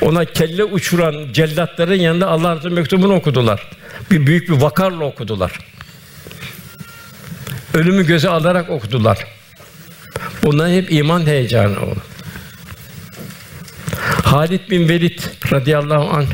Ona 0.00 0.24
kelle 0.24 0.64
uçuran 0.64 1.32
cellatların 1.32 1.94
yanında 1.94 2.28
Allah 2.28 2.56
Resulü 2.56 2.74
mektubunu 2.74 3.14
okudular. 3.14 3.70
Bir 4.10 4.26
büyük 4.26 4.48
bir 4.48 4.54
vakarla 4.54 5.04
okudular. 5.04 5.52
Ölümü 7.74 8.06
göze 8.06 8.28
alarak 8.28 8.70
okudular. 8.70 9.26
Bunlar 10.42 10.70
hep 10.70 10.92
iman 10.92 11.26
heyecanı 11.26 11.80
oldu. 11.80 12.02
Halid 14.24 14.70
bin 14.70 14.88
Velid 14.88 15.18
radıyallahu 15.52 16.10
anh 16.10 16.26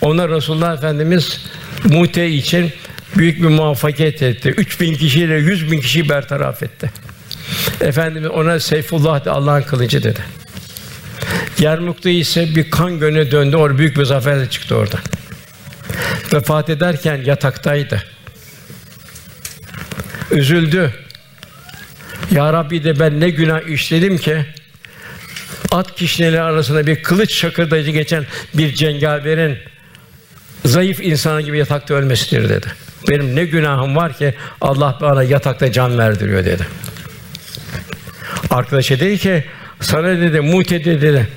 ona 0.00 0.28
Resulullah 0.28 0.74
Efendimiz 0.74 1.40
Mute 1.84 2.30
için 2.30 2.72
büyük 3.16 3.42
bir 3.42 3.48
muvaffakiyet 3.48 4.22
etti. 4.22 4.48
3000 4.48 4.94
kişiyle 4.94 5.34
100 5.34 5.70
bin 5.70 5.80
kişiyi 5.80 6.08
bertaraf 6.08 6.62
etti. 6.62 6.90
Efendimiz 7.80 8.30
ona 8.30 8.60
Seyfullah 8.60 9.24
de 9.24 9.30
Allah'ın 9.30 9.62
kılıcı 9.62 10.02
dedi. 10.02 10.20
Yermuk'ta 11.58 12.10
ise 12.10 12.54
bir 12.54 12.70
kan 12.70 12.98
gönü 12.98 13.30
döndü. 13.30 13.56
Orada 13.56 13.78
büyük 13.78 13.98
bir 13.98 14.04
zafer 14.04 14.50
çıktı 14.50 14.76
orada. 14.76 14.98
Vefat 16.32 16.70
ederken 16.70 17.22
yataktaydı. 17.24 18.02
Üzüldü. 20.30 20.94
Ya 22.30 22.52
Rabbi 22.52 22.84
de 22.84 23.00
ben 23.00 23.20
ne 23.20 23.30
günah 23.30 23.68
işledim 23.68 24.18
ki 24.18 24.46
at 25.70 25.94
kişneleri 25.94 26.40
arasında 26.40 26.86
bir 26.86 27.02
kılıç 27.02 27.34
şakırdayıcı 27.34 27.90
geçen 27.90 28.26
bir 28.54 28.74
cengaverin 28.74 29.58
zayıf 30.64 31.00
insanı 31.00 31.42
gibi 31.42 31.58
yatakta 31.58 31.94
ölmesidir 31.94 32.48
dedi. 32.48 32.66
Benim 33.08 33.36
ne 33.36 33.44
günahım 33.44 33.96
var 33.96 34.12
ki 34.18 34.34
Allah 34.60 34.98
bana 35.00 35.22
yatakta 35.22 35.72
can 35.72 35.98
verdiriyor 35.98 36.44
dedi. 36.44 36.66
Arkadaşa 38.50 39.00
dedi 39.00 39.18
ki 39.18 39.44
sana 39.80 40.08
dedi 40.08 40.40
Mu'te 40.40 40.84
dedi. 40.84 41.28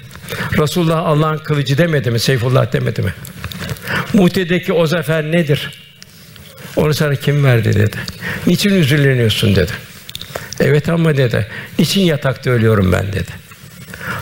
Resulullah 0.57 1.05
Allah'ın 1.05 1.37
kılıcı 1.37 1.77
demedi 1.77 2.11
mi? 2.11 2.19
Seyfullah 2.19 2.73
demedi 2.73 3.01
mi? 3.01 3.13
Mu'te'deki 4.13 4.73
o 4.73 4.87
zafer 4.87 5.23
nedir? 5.23 5.71
Onu 6.75 6.93
sana 6.93 7.15
kim 7.15 7.45
verdi 7.45 7.75
dedi. 7.75 7.97
Niçin 8.47 8.69
üzüleniyorsun 8.69 9.55
dedi. 9.55 9.71
Evet 10.59 10.89
ama 10.89 11.17
dedi. 11.17 11.47
Niçin 11.79 12.01
yatakta 12.01 12.49
ölüyorum 12.49 12.91
ben 12.91 13.13
dedi. 13.13 13.46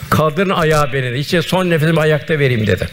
Kaldırın 0.09 0.49
ayağı 0.49 0.93
beni. 0.93 1.17
İşte 1.17 1.41
son 1.41 1.69
nefesimi 1.69 1.99
ayakta 1.99 2.39
vereyim 2.39 2.67
dedi. 2.67 2.87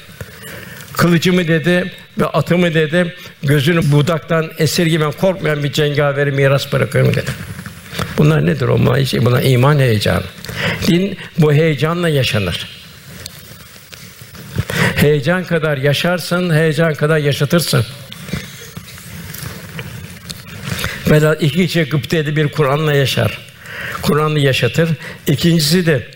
Kılıcımı 0.92 1.48
dedi 1.48 1.92
ve 2.18 2.26
atımı 2.26 2.74
dedi. 2.74 3.14
Gözünü 3.42 3.92
budaktan 3.92 4.50
esirgemen 4.58 5.12
korkmayan 5.12 5.64
bir 5.64 5.72
cengaveri 5.72 6.32
miras 6.32 6.72
bırakıyorum 6.72 7.14
dedi. 7.14 7.30
Bunlar 8.18 8.46
nedir 8.46 8.68
o 8.68 8.78
maişi? 8.78 9.24
Buna 9.24 9.40
iman 9.40 9.78
heyecanı. 9.78 10.22
Din 10.86 11.16
bu 11.38 11.52
heyecanla 11.52 12.08
yaşanır. 12.08 12.68
Heyecan 14.96 15.44
kadar 15.44 15.76
yaşarsın, 15.76 16.54
heyecan 16.54 16.94
kadar 16.94 17.18
yaşatırsın. 17.18 17.86
Vela 21.10 21.34
iki 21.34 21.84
gıpta 21.84 22.16
edip 22.16 22.36
bir 22.36 22.48
Kur'an'la 22.48 22.92
yaşar. 22.92 23.38
Kur'an'ı 24.02 24.38
yaşatır. 24.38 24.90
İkincisi 25.26 25.86
de 25.86 26.06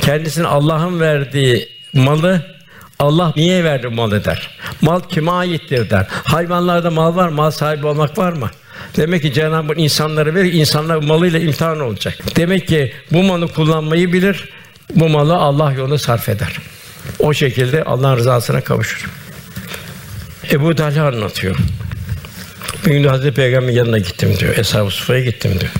kendisine 0.00 0.46
Allah'ın 0.46 1.00
verdiği 1.00 1.68
malı 1.92 2.52
Allah 2.98 3.32
niye 3.36 3.64
verdi 3.64 3.88
malı 3.88 4.24
der. 4.24 4.50
Mal 4.80 5.00
kime 5.00 5.30
aittir 5.30 5.90
der. 5.90 6.06
Hayvanlarda 6.10 6.90
mal 6.90 7.16
var, 7.16 7.28
mal 7.28 7.50
sahibi 7.50 7.86
olmak 7.86 8.18
var 8.18 8.32
mı? 8.32 8.50
Demek 8.96 9.22
ki 9.22 9.32
Cenab-ı 9.32 9.66
Hak 9.66 9.78
insanları 9.78 10.34
verir, 10.34 10.52
insanlar 10.52 10.96
malıyla 10.96 11.38
imtihan 11.38 11.80
olacak. 11.80 12.18
Demek 12.36 12.68
ki 12.68 12.92
bu 13.12 13.22
malı 13.22 13.48
kullanmayı 13.48 14.12
bilir, 14.12 14.48
bu 14.94 15.08
malı 15.08 15.34
Allah 15.36 15.72
yolunda 15.72 15.98
sarf 15.98 16.28
eder. 16.28 16.58
O 17.18 17.34
şekilde 17.34 17.84
Allah'ın 17.84 18.16
rızasına 18.16 18.60
kavuşur. 18.60 19.10
Ebu 20.52 20.74
Talha 20.74 21.06
anlatıyor. 21.06 21.56
Bir 22.86 22.90
gün 22.90 23.04
Hazreti 23.04 23.34
Peygamber 23.34 23.72
yanına 23.72 23.98
gittim 23.98 24.36
diyor. 24.38 24.56
Eshab-ı 24.56 24.90
Sufa'ya 24.90 25.20
gittim 25.20 25.60
diyor. 25.60 25.72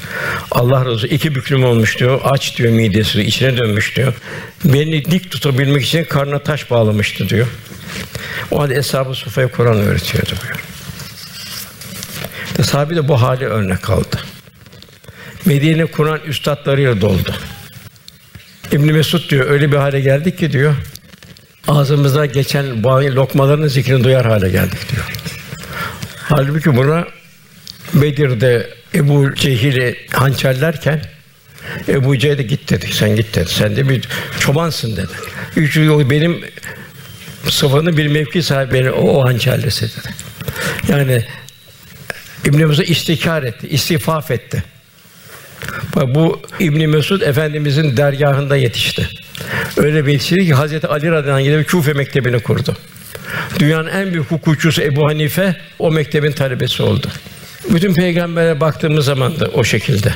Allah 0.51 0.87
razı 0.87 1.07
iki 1.07 1.35
büklüm 1.35 1.65
olmuş 1.65 1.99
diyor. 1.99 2.21
Aç 2.25 2.59
diyor 2.59 2.73
midesi 2.73 3.23
içine 3.23 3.59
dönmüş 3.59 3.97
diyor. 3.97 4.15
Beni 4.65 5.05
dik 5.05 5.31
tutabilmek 5.31 5.85
için 5.85 6.05
karnına 6.05 6.39
taş 6.39 6.71
bağlamıştı 6.71 7.29
diyor. 7.29 7.47
O 8.51 8.61
halde 8.61 8.75
Eshab-ı 8.75 9.15
Sufa'ya 9.15 9.49
Kur'an 9.49 9.77
öğretiyordu 9.77 10.31
diyor. 10.47 10.61
İşte 12.47 12.63
sahabe 12.63 12.97
de 12.97 13.09
bu 13.09 13.23
hali 13.23 13.47
örnek 13.47 13.91
aldı. 13.91 14.19
Medine 15.45 15.87
Kur'an 15.87 16.21
üstadlarıyla 16.27 17.01
doldu. 17.01 17.35
İbn 18.73 18.93
Mesud 18.93 19.31
diyor 19.31 19.51
öyle 19.51 19.73
bir 19.73 19.77
hale 19.77 20.01
geldik 20.01 20.39
ki 20.39 20.53
diyor. 20.53 20.75
Ağzımızda 21.69 22.27
geçen 22.27 22.83
lokmaların 22.85 23.67
zikrini 23.67 24.05
duyar 24.05 24.27
hale 24.27 24.49
geldik 24.49 24.93
diyor. 24.93 25.05
Halbuki 26.23 26.77
buna 26.77 27.07
Bedir'de 27.95 28.71
Ebu 28.95 29.35
Cehil'i 29.35 29.97
hançerlerken 30.11 31.03
Ebu 31.89 32.19
Cehil 32.19 32.39
de 32.39 32.43
git 32.43 32.71
dedi. 32.71 32.87
Sen 32.93 33.17
git 33.17 33.35
dedi. 33.35 33.49
Sen 33.49 33.77
de 33.77 33.89
bir 33.89 34.09
çobansın 34.41 34.97
dedi. 34.97 35.13
Üç 35.57 35.77
yıl 35.77 36.11
benim 36.11 36.45
sıfanı 37.49 37.97
bir 37.97 38.07
mevki 38.07 38.43
sahibi 38.43 38.91
o, 38.91 39.01
o 39.01 39.29
hançerlese 39.29 39.87
dedi. 39.87 40.15
Yani 40.89 41.25
İbn 42.45 42.67
Mesud 42.67 42.89
istikar 42.89 43.43
etti, 43.43 43.69
istifaf 43.69 44.31
etti. 44.31 44.63
Bak 45.97 46.15
bu 46.15 46.43
İbn 46.61 46.89
Mesud 46.89 47.21
efendimizin 47.21 47.97
dergahında 47.97 48.57
yetişti. 48.57 49.09
Öyle 49.77 50.07
bir 50.07 50.13
yetiştirdi 50.13 50.47
ki 50.47 50.55
Hazreti 50.55 50.87
Ali 50.87 51.11
radıyallahu 51.11 51.41
anh 51.41 51.45
gidip 51.45 51.69
Küfe 51.69 51.93
mektebini 51.93 52.43
kurdu. 52.43 52.77
Dünyanın 53.59 53.89
en 53.89 54.13
büyük 54.13 54.31
hukukçusu 54.31 54.83
Ebu 54.83 55.09
Hanife 55.09 55.57
o 55.79 55.91
mektebin 55.91 56.33
talebesi 56.33 56.83
oldu. 56.83 57.07
Bütün 57.71 57.95
peygambere 57.95 58.61
baktığımız 58.61 59.05
zaman 59.05 59.41
da 59.41 59.47
o 59.47 59.65
şekilde. 59.65 60.15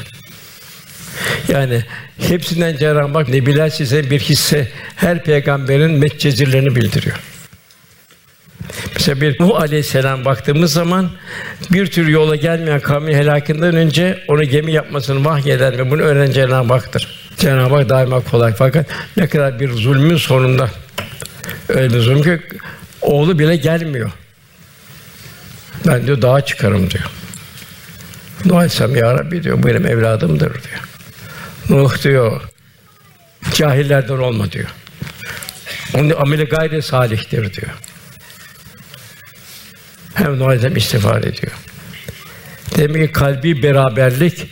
Yani 1.49 1.85
hepsinden 2.19 2.77
Cenab-ı 2.77 3.19
Hak 3.19 3.29
Nebiler 3.29 3.69
size 3.69 4.11
bir 4.11 4.21
hisse 4.21 4.69
her 4.97 5.25
peygamberin 5.25 5.91
metcezirlerini 5.91 6.77
bildiriyor. 6.77 7.17
Mesela 8.95 9.21
bir 9.21 9.41
Nuh 9.41 9.61
Aleyhisselam 9.61 10.25
baktığımız 10.25 10.73
zaman 10.73 11.11
bir 11.73 11.87
tür 11.87 12.09
yola 12.09 12.37
gelmeyen 12.37 12.81
kavmi 12.81 13.17
helakından 13.17 13.77
önce 13.77 14.25
onu 14.29 14.45
gemi 14.45 14.73
yapmasını 14.73 15.25
vahyeden 15.25 15.79
ve 15.79 15.91
bunu 15.91 16.03
öğrenen 16.03 16.33
Cenab-ı 16.33 16.73
Hak'tır. 16.73 17.31
Cenab-ı 17.37 17.75
Hak 17.75 17.89
daima 17.89 18.21
kolay 18.21 18.55
fakat 18.59 18.87
ne 19.17 19.29
kadar 19.29 19.61
bir 19.61 19.73
zulmün 19.73 20.17
sonunda 20.17 20.71
öyle 21.69 21.95
bir 21.95 22.01
zulüm 22.01 22.23
ki 22.23 22.41
oğlu 23.07 23.39
bile 23.39 23.57
gelmiyor. 23.57 24.11
Ben 25.87 26.07
diyor 26.07 26.23
dağa 26.23 26.41
çıkarım 26.41 26.91
diyor. 26.91 27.05
Nuh 28.45 28.57
Aleyhisselam 28.57 28.97
ya 28.97 29.15
Rabbi 29.15 29.43
diyor 29.43 29.63
bu 29.63 29.67
benim 29.67 29.87
evladımdır 29.87 30.53
diyor. 30.53 30.81
Nuh 31.69 32.03
diyor 32.03 32.41
cahillerden 33.55 34.19
olma 34.19 34.53
diyor. 34.53 34.69
Onun 35.95 36.11
ameli 36.11 36.45
gayri 36.45 36.83
salihtir 36.83 37.53
diyor. 37.53 37.71
Hem 40.15 40.39
Nuh 40.39 40.47
Aleyhisselam 40.47 40.77
istiğfar 40.77 41.21
ediyor. 41.21 41.53
Demek 42.77 43.07
ki 43.07 43.13
kalbi 43.13 43.63
beraberlik 43.63 44.47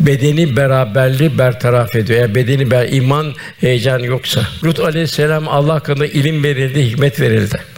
bedeni 0.00 0.56
beraberliği 0.56 1.38
bertaraf 1.38 1.96
ediyor. 1.96 2.18
Eğer 2.18 2.34
bedeni 2.34 2.70
ber 2.70 2.88
iman 2.88 3.34
heyecan 3.60 3.98
yoksa. 3.98 4.48
Lut 4.64 4.80
Aleyhisselam 4.80 5.48
Allah 5.48 5.74
hakkında 5.74 6.06
ilim 6.06 6.44
verildi, 6.44 6.86
hikmet 6.86 7.20
verildi. 7.20 7.73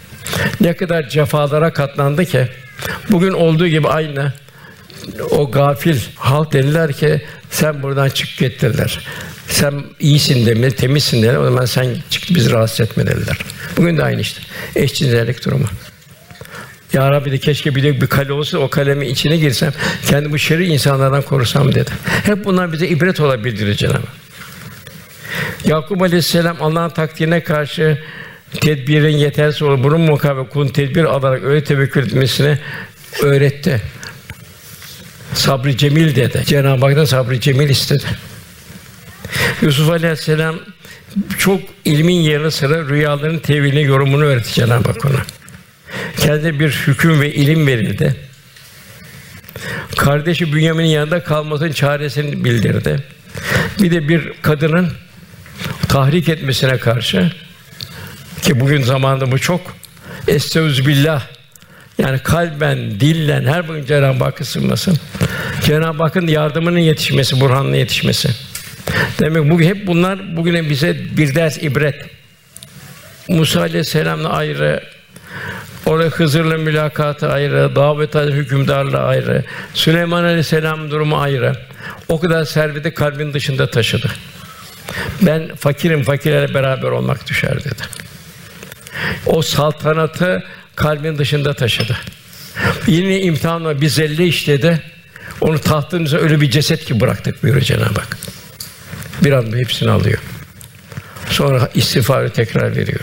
Ne 0.61 0.77
kadar 0.77 1.09
cefalara 1.09 1.73
katlandı 1.73 2.25
ki 2.25 2.49
bugün 3.11 3.33
olduğu 3.33 3.69
gibi 3.69 3.89
aynı 3.89 4.33
o 5.31 5.51
gafil 5.51 6.01
halk 6.17 6.53
dediler 6.53 6.93
ki 6.93 7.23
sen 7.51 7.83
buradan 7.83 8.09
çık 8.09 8.39
getirdiler. 8.39 9.01
Sen 9.49 9.83
iyisin 10.01 10.47
demeli, 10.47 10.75
temizsin 10.75 11.23
dediler. 11.23 11.37
O 11.37 11.45
zaman 11.45 11.65
sen 11.65 11.97
çık 12.11 12.35
bizi 12.35 12.51
rahatsız 12.51 12.81
etme 12.81 13.07
dediler. 13.07 13.39
Bugün 13.77 13.97
de 13.97 14.03
aynı 14.03 14.21
işte. 14.21 14.41
Eşcinsellik 14.77 15.45
durumu. 15.45 15.67
Ya 16.93 17.11
Rabbi 17.11 17.33
de 17.33 17.39
keşke 17.39 17.75
bir 17.75 17.83
de 17.83 18.01
bir 18.01 18.07
kale 18.07 18.33
olsa 18.33 18.59
o 18.59 18.71
kalemin 18.71 19.09
içine 19.09 19.37
girsem, 19.37 19.73
kendi 20.09 20.33
bu 20.33 20.39
şerri 20.39 20.67
insanlardan 20.67 21.23
korusam 21.23 21.75
dedi. 21.75 21.91
Hep 22.25 22.45
bunlar 22.45 22.73
bize 22.73 22.89
ibret 22.89 23.21
olabilir 23.21 23.75
Cenab-ı. 23.75 24.07
Yakup 25.65 26.03
Aleyhisselam 26.03 26.57
Allah'ın 26.61 26.91
takdirine 26.91 27.43
karşı 27.43 27.99
tedbirin 28.61 29.17
yetersiz 29.17 29.63
olur. 29.63 29.85
Bunun 29.85 30.01
mukabe 30.01 30.49
kulun 30.49 30.69
tedbir 30.69 31.05
alarak 31.05 31.45
öyle 31.45 31.65
tevekkül 31.65 32.07
etmesini 32.07 32.59
öğretti. 33.23 33.81
Sabrı 35.35 35.77
cemil 35.77 36.17
dedi. 36.17 36.43
Cenab-ı 36.47 36.87
Hak'tan 36.87 37.05
sabrı 37.05 37.41
cemil 37.41 37.69
istedi. 37.69 38.05
Yusuf 39.63 39.91
Aleyhisselam 39.91 40.57
çok 41.39 41.61
ilmin 41.85 42.21
yanı 42.21 42.51
sıra 42.51 42.89
rüyaların 42.89 43.39
tevilini, 43.39 43.83
yorumunu 43.83 44.25
öğretti 44.25 44.55
Cenab-ı 44.55 44.89
Hak 44.89 45.05
ona. 45.05 45.23
Kendine 46.17 46.61
bir 46.61 46.71
hüküm 46.71 47.21
ve 47.21 47.35
ilim 47.35 47.67
verildi. 47.67 48.17
Kardeşi 49.97 50.53
Bünyamin'in 50.53 50.89
yanında 50.89 51.23
kalmasının 51.23 51.73
çaresini 51.73 52.45
bildirdi. 52.45 53.03
Bir 53.83 53.91
de 53.91 54.09
bir 54.09 54.33
kadının 54.43 54.93
tahrik 55.89 56.29
etmesine 56.29 56.79
karşı 56.79 57.33
ki 58.47 58.61
bugün 58.61 58.83
zamanında 58.83 59.33
bu 59.33 59.39
çok 59.39 59.61
estağfirullah 60.29 60.87
billah 60.87 61.23
yani 61.99 62.19
kalben, 62.19 62.79
dillen 63.01 63.45
her 63.45 63.69
bugün 63.69 63.87
Cenab-ı 63.87 64.25
Hakk'ı 64.25 64.45
sığınmasın. 64.45 64.99
Cenab-ı 65.65 66.03
Hakk'ın 66.03 66.27
yardımının 66.27 66.79
yetişmesi, 66.79 67.41
burhanının 67.41 67.77
yetişmesi. 67.77 68.29
Demek 69.21 69.51
bugün 69.51 69.69
hep 69.69 69.87
bunlar 69.87 70.37
bugüne 70.37 70.71
bize 70.71 70.97
bir 71.17 71.35
ders 71.35 71.63
ibret. 71.63 71.95
Musa 73.29 73.61
aleyhisselamla 73.61 74.29
ayrı, 74.29 74.83
Orada 75.87 76.09
Hızır'la 76.09 76.57
mülakatı 76.57 77.29
ayrı, 77.29 77.77
davet 77.77 78.15
hükümdarla 78.15 79.05
ayrı, 79.05 79.45
Süleyman 79.75 80.25
Aleyhisselam 80.25 80.91
durumu 80.91 81.21
ayrı. 81.21 81.57
O 82.09 82.21
kadar 82.21 82.45
serveti 82.45 82.95
kalbin 82.95 83.33
dışında 83.33 83.71
taşıdı. 83.71 84.11
Ben 85.23 85.55
fakirim, 85.57 86.03
fakirlerle 86.03 86.55
beraber 86.55 86.89
olmak 86.89 87.27
düşer 87.29 87.65
dedi. 87.65 87.83
O 89.27 89.43
saltanatı 89.43 90.45
kalbin 90.77 91.19
dışında 91.19 91.55
taşıdı. 91.55 91.97
Yine 92.87 93.21
imtihanla 93.21 93.81
bir 93.81 93.89
zelle 93.89 94.27
işledi. 94.27 94.83
Onu 95.41 95.59
tahtımıza 95.59 96.17
öyle 96.17 96.41
bir 96.41 96.51
ceset 96.51 96.85
ki 96.85 97.01
bıraktık 97.01 97.43
buyuruyor 97.43 97.65
Cenab-ı 97.65 98.01
Hak. 98.01 98.19
Bir 99.25 99.33
anda 99.33 99.57
hepsini 99.57 99.91
alıyor. 99.91 100.19
Sonra 101.31 101.71
istiğfarı 101.75 102.31
tekrar 102.31 102.77
veriyor. 102.77 103.01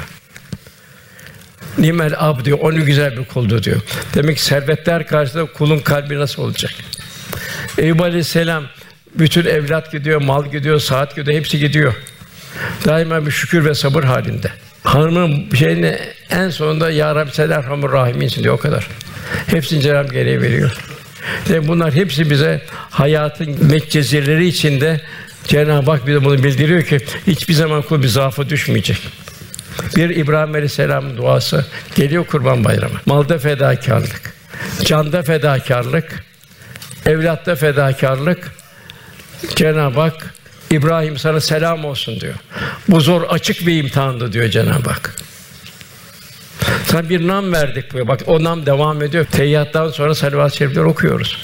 Nimel 1.77 2.13
ab 2.17 2.45
diyor, 2.45 2.59
onu 2.61 2.85
güzel 2.85 3.17
bir 3.17 3.25
kuldu 3.25 3.63
diyor. 3.63 3.81
Demek 4.15 4.37
ki 4.37 4.43
servetler 4.43 5.07
karşısında 5.07 5.45
kulun 5.45 5.79
kalbi 5.79 6.19
nasıl 6.19 6.41
olacak? 6.41 6.73
Eyüp 7.77 8.01
Aleyhisselam 8.01 8.63
bütün 9.15 9.45
evlat 9.45 9.91
gidiyor, 9.91 10.21
mal 10.21 10.51
gidiyor, 10.51 10.79
saat 10.79 11.15
gidiyor, 11.15 11.37
hepsi 11.37 11.59
gidiyor. 11.59 11.93
Daima 12.85 13.25
bir 13.25 13.31
şükür 13.31 13.65
ve 13.65 13.75
sabır 13.75 14.03
halinde. 14.03 14.51
Hanımın 14.83 15.55
şeyini 15.55 15.97
en 16.29 16.49
sonunda 16.49 16.91
Ya 16.91 17.15
Rabbi 17.15 17.31
sen 17.31 17.49
Erhamur 17.49 17.91
Rahiminsin 17.91 18.43
diyor 18.43 18.53
o 18.53 18.57
kadar. 18.57 18.87
Hepsini 19.47 19.81
Cenab-ı 19.81 20.13
geriye 20.13 20.41
veriyor. 20.41 20.77
Ve 21.49 21.67
bunlar 21.67 21.93
hepsi 21.93 22.29
bize 22.29 22.61
hayatın 22.89 23.65
metcezirleri 23.65 24.47
içinde 24.47 25.01
Cenab-ı 25.47 25.91
Hak 25.91 26.07
bize 26.07 26.23
bunu 26.23 26.43
bildiriyor 26.43 26.83
ki 26.83 26.97
hiçbir 27.27 27.53
zaman 27.53 27.81
kul 27.81 28.03
bir 28.03 28.07
zaafa 28.07 28.49
düşmeyecek. 28.49 29.07
Bir 29.95 30.09
İbrahim 30.09 30.53
Aleyhisselam 30.53 31.17
duası 31.17 31.65
geliyor 31.95 32.25
Kurban 32.25 32.63
Bayramı. 32.63 32.95
Malda 33.05 33.37
fedakarlık, 33.37 34.33
canda 34.83 35.23
fedakarlık, 35.23 36.23
evlatta 37.05 37.55
fedakarlık. 37.55 38.51
Cenab-ı 39.55 39.99
Hak 39.99 40.33
İbrahim 40.71 41.17
sana 41.17 41.39
selam 41.39 41.85
olsun 41.85 42.19
diyor. 42.19 42.33
Bu 42.87 43.01
zor 43.01 43.21
açık 43.29 43.67
bir 43.67 43.83
imtihandı 43.83 44.33
diyor 44.33 44.49
Cenab-ı 44.49 44.89
Hak. 44.89 45.15
Sana 46.85 47.09
bir 47.09 47.27
nam 47.27 47.53
verdik 47.53 47.93
diyor. 47.93 48.07
Bak 48.07 48.19
o 48.25 48.43
nam 48.43 48.65
devam 48.65 49.03
ediyor. 49.03 49.25
Teyyattan 49.25 49.89
sonra 49.89 50.15
salavat-ı 50.15 50.57
şerifler 50.57 50.81
okuyoruz. 50.81 51.37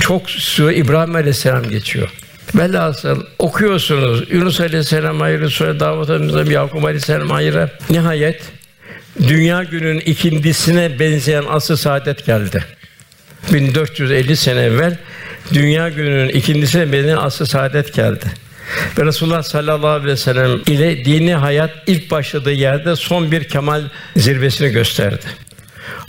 Çok 0.00 0.30
süre 0.30 0.74
İbrahim 0.74 1.14
Aleyhisselam 1.14 1.68
geçiyor. 1.68 2.08
Velhasıl 2.54 3.22
okuyorsunuz. 3.38 4.30
Yunus 4.30 4.60
Aleyhisselam 4.60 5.22
ayrı, 5.22 5.50
sonra 5.50 5.80
Davut 5.80 6.10
Aleyhisselam, 6.10 6.50
Yakup 6.50 6.84
Aleyhisselam 6.84 7.32
ayrı. 7.32 7.70
Nihayet 7.90 8.42
dünya 9.28 9.62
günün 9.62 10.00
ikindisine 10.00 10.98
benzeyen 10.98 11.44
asıl 11.48 11.76
saadet 11.76 12.26
geldi. 12.26 12.64
1450 13.52 14.36
sene 14.36 14.60
evvel 14.60 14.96
dünya 15.54 15.88
gününün 15.88 16.28
ikindisine 16.28 16.92
benzeyen 16.92 17.16
asıl 17.16 17.44
saadet 17.44 17.94
geldi. 17.94 18.24
Ve 18.98 19.04
Resulullah 19.04 19.42
sallallahu 19.42 19.88
aleyhi 19.88 20.08
ve 20.08 20.16
sellem 20.16 20.60
ile 20.66 21.04
dini 21.04 21.34
hayat 21.34 21.70
ilk 21.86 22.10
başladığı 22.10 22.52
yerde 22.52 22.96
son 22.96 23.32
bir 23.32 23.44
kemal 23.44 23.82
zirvesini 24.16 24.68
gösterdi. 24.68 25.24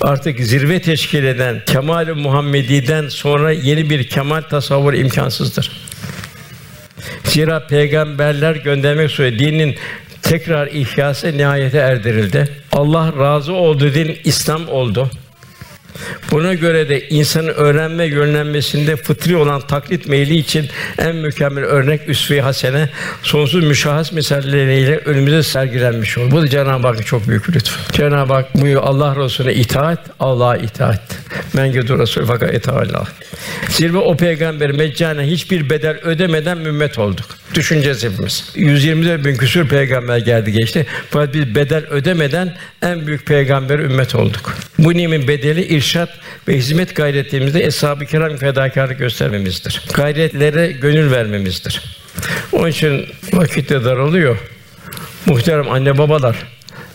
Artık 0.02 0.40
zirve 0.40 0.82
teşkil 0.82 1.24
eden 1.24 1.62
kemal-i 1.66 2.14
Muhammedi'den 2.14 3.10
sonra 3.10 3.52
yeni 3.52 3.90
bir 3.90 4.08
kemal 4.08 4.42
tasavvur 4.42 4.94
imkansızdır. 4.94 5.72
Zira 7.24 7.68
peygamberler 7.68 8.56
göndermek 8.56 9.12
suretiyle 9.12 9.52
dinin 9.52 9.76
tekrar 10.22 10.68
ihyası 10.68 11.38
nihayete 11.38 11.78
erdirildi. 11.78 12.50
Allah 12.72 13.14
razı 13.20 13.54
oldu 13.54 13.94
din 13.94 14.18
İslam 14.24 14.68
oldu. 14.68 15.12
Buna 16.32 16.54
göre 16.54 16.90
de 16.90 17.10
insanın 17.10 17.48
öğrenme 17.48 18.06
yönlenmesinde 18.06 18.96
fıtri 18.96 19.36
olan 19.36 19.68
taklit 19.68 20.08
meyli 20.08 20.36
için 20.36 20.68
en 20.98 21.16
mükemmel 21.16 21.64
örnek 21.64 22.10
üsve-i 22.10 22.42
hasene 22.42 22.90
sonsuz 23.24 23.64
müşahhas 23.64 24.12
misalleriyle 24.12 24.98
önümüze 24.98 25.44
sergilenmiş 25.44 26.18
olur. 26.18 26.32
Bu 26.32 26.42
da 26.42 26.48
Cenab-ı 26.48 26.88
Hakk'ın 26.88 27.04
çok 27.04 27.28
büyük 27.28 27.50
lütfu. 27.50 27.94
Cenab-ı 27.94 28.34
Hak 28.34 28.56
buyuruyor 28.56 28.84
Allah 28.84 29.16
Resulüne 29.16 29.54
itaat, 29.54 30.00
Allah'a 30.20 30.58
itaat. 30.58 31.02
Men 31.54 31.66
yedu 31.66 32.00
Resul 32.00 32.26
fakat 32.26 32.54
itaat 32.54 32.88
Zirve 33.70 33.98
o 33.98 34.18
peygamber 34.18 34.72
meccane 34.72 35.24
hiçbir 35.24 35.70
bedel 35.70 36.00
ödemeden 36.04 36.58
mümmet 36.58 37.00
olduk. 37.00 37.39
Düşüneceğiz 37.56 38.04
hepimiz. 38.04 38.52
124 38.56 39.26
bin 39.26 39.36
küsur 39.36 39.68
peygamber 39.68 40.18
geldi 40.18 40.52
geçti. 40.52 40.86
Fakat 41.10 41.34
biz 41.34 41.56
bedel 41.56 41.86
ödemeden 41.86 42.56
en 42.82 43.08
büyük 43.08 43.26
peygamber 43.26 43.80
ümmet 43.80 44.16
olduk. 44.16 44.58
Bu 44.80 44.94
nimetin 44.94 45.28
bedeli 45.28 45.66
irşat 45.66 46.10
ve 46.48 46.58
hizmet 46.58 46.96
gayretlerimizde 46.96 47.66
eshab-ı 47.66 48.06
kiram 48.06 48.38
fedakarlık 48.38 49.00
göstermemizdir. 49.00 49.82
Gayretlere 49.94 50.72
gönül 50.72 51.12
vermemizdir. 51.12 51.82
Onun 52.52 52.68
için 52.68 53.06
vakit 53.34 53.70
de 53.70 53.84
daralıyor. 53.84 54.38
Muhterem 55.26 55.72
anne 55.72 55.98
babalar, 55.98 56.36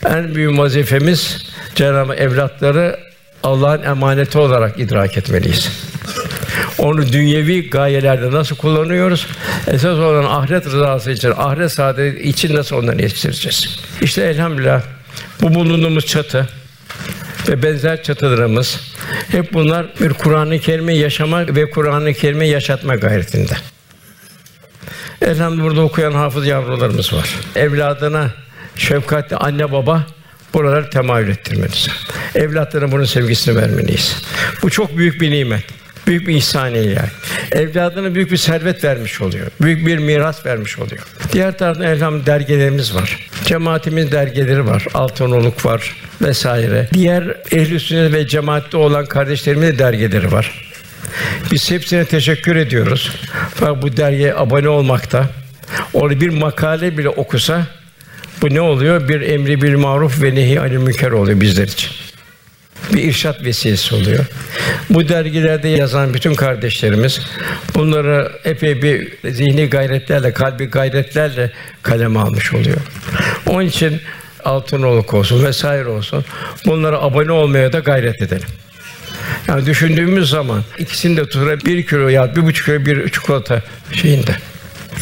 en 0.07 0.35
büyük 0.35 0.59
vazifemiz 0.59 1.47
Cenab-ı 1.75 2.15
evlatları 2.15 2.99
Allah'ın 3.43 3.83
emaneti 3.83 4.39
olarak 4.39 4.81
idrak 4.81 5.19
etmeliyiz. 5.19 5.71
Onu 6.79 7.13
dünyevi 7.13 7.71
gayelerde 7.71 8.31
nasıl 8.31 8.57
kullanıyoruz? 8.57 9.27
Esas 9.67 9.99
olan 9.99 10.25
ahiret 10.25 10.67
rızası 10.67 11.11
için, 11.11 11.33
ahiret 11.37 11.73
saadeti 11.73 12.23
için 12.23 12.55
nasıl 12.55 12.77
onları 12.77 13.03
yetiştireceğiz? 13.03 13.79
İşte 14.03 14.23
elhamdülillah 14.23 14.83
bu 15.43 15.55
bulunduğumuz 15.55 16.07
çatı 16.07 16.49
ve 17.49 17.63
benzer 17.63 18.03
çatılarımız 18.03 18.81
hep 19.31 19.53
bunlar 19.53 19.87
bir 20.01 20.11
Kur'an-ı 20.11 20.59
Kerim'i 20.59 20.97
yaşamak 20.97 21.57
ve 21.57 21.71
Kur'an-ı 21.71 22.15
Kerim'i 22.15 22.49
yaşatma 22.49 22.95
gayretinde. 22.95 23.53
Elhamdülillah 25.23 25.65
burada 25.65 25.81
okuyan 25.81 26.13
hafız 26.13 26.47
yavrularımız 26.47 27.13
var. 27.13 27.35
Evladına 27.57 28.31
şefkatli 28.77 29.37
anne 29.37 29.73
baba 29.73 30.07
buraları 30.55 30.91
temayül 30.91 31.29
ettirmeliyiz. 31.29 31.89
Evlatlarına 32.35 32.93
bunun 32.93 33.05
sevgisini 33.05 33.57
vermeliyiz. 33.57 34.23
Bu 34.63 34.71
çok 34.71 34.99
büyük 34.99 35.21
bir 35.21 35.31
nimet. 35.31 35.65
Büyük 36.07 36.29
bir 36.29 36.35
ihsan 36.35 36.69
yani. 36.69 37.09
Evladına 37.53 38.15
büyük 38.15 38.31
bir 38.31 38.37
servet 38.37 38.85
vermiş 38.85 39.21
oluyor. 39.21 39.47
Büyük 39.61 39.87
bir 39.87 39.99
miras 39.99 40.47
vermiş 40.47 40.79
oluyor. 40.79 41.03
Diğer 41.33 41.59
taraftan 41.59 41.87
elham 41.87 42.27
dergilerimiz 42.27 42.95
var. 42.95 43.29
Cemaatimiz 43.45 44.13
dergileri 44.13 44.67
var. 44.67 44.87
Altınoluk 44.95 45.67
var 45.67 45.97
vesaire. 46.23 46.89
Diğer 46.95 47.37
ehl 47.51 47.79
sünnet 47.79 48.13
ve 48.13 48.27
cemaatte 48.27 48.77
olan 48.77 49.07
kardeşlerimizin 49.07 49.73
de 49.73 49.79
dergileri 49.79 50.33
var. 50.33 50.75
Biz 51.53 51.71
hepsine 51.71 52.05
teşekkür 52.05 52.57
ediyoruz. 52.57 53.13
Fakat 53.55 53.83
bu 53.83 53.97
dergiye 53.97 54.35
abone 54.35 54.69
olmakta, 54.69 55.29
orada 55.93 56.21
bir 56.21 56.29
makale 56.29 56.99
bile 56.99 57.09
okusa 57.09 57.67
bu 58.43 58.55
ne 58.55 58.61
oluyor? 58.61 59.09
Bir 59.09 59.21
emri 59.21 59.63
bir 59.63 59.75
maruf 59.75 60.23
ve 60.23 60.35
nehi 60.35 60.61
anil 60.61 60.77
münker 60.77 61.11
oluyor 61.11 61.41
bizler 61.41 61.69
için. 61.69 61.91
Bir 62.93 63.03
irşat 63.03 63.45
vesilesi 63.45 63.95
oluyor. 63.95 64.27
Bu 64.91 65.09
dergilerde 65.09 65.69
yazan 65.69 66.15
bütün 66.15 66.35
kardeşlerimiz 66.35 67.21
bunları 67.75 68.33
epey 68.45 68.83
bir 68.83 69.13
zihni 69.31 69.71
gayretlerle, 69.71 70.33
kalbi 70.33 70.65
gayretlerle 70.65 71.53
kaleme 71.83 72.21
almış 72.21 72.53
oluyor. 72.53 72.79
Onun 73.47 73.67
için 73.67 74.01
Altınoluk 74.45 75.15
olsun 75.15 75.45
vesaire 75.45 75.89
olsun 75.89 76.25
bunlara 76.67 77.01
abone 77.01 77.33
olmaya 77.33 77.73
da 77.73 77.79
gayret 77.79 78.23
edelim. 78.23 78.49
Yani 79.49 79.67
düşündüğümüz 79.67 80.31
zaman 80.31 80.63
ikisini 80.79 81.17
de 81.17 81.23
tutura 81.23 81.61
bir 81.61 81.87
kilo 81.87 82.09
ya 82.09 82.37
bir 82.37 82.43
buçuk 82.43 82.67
kilo 82.67 82.87
bir 82.87 83.09
çikolata 83.09 83.63
şeyinde. 83.93 84.37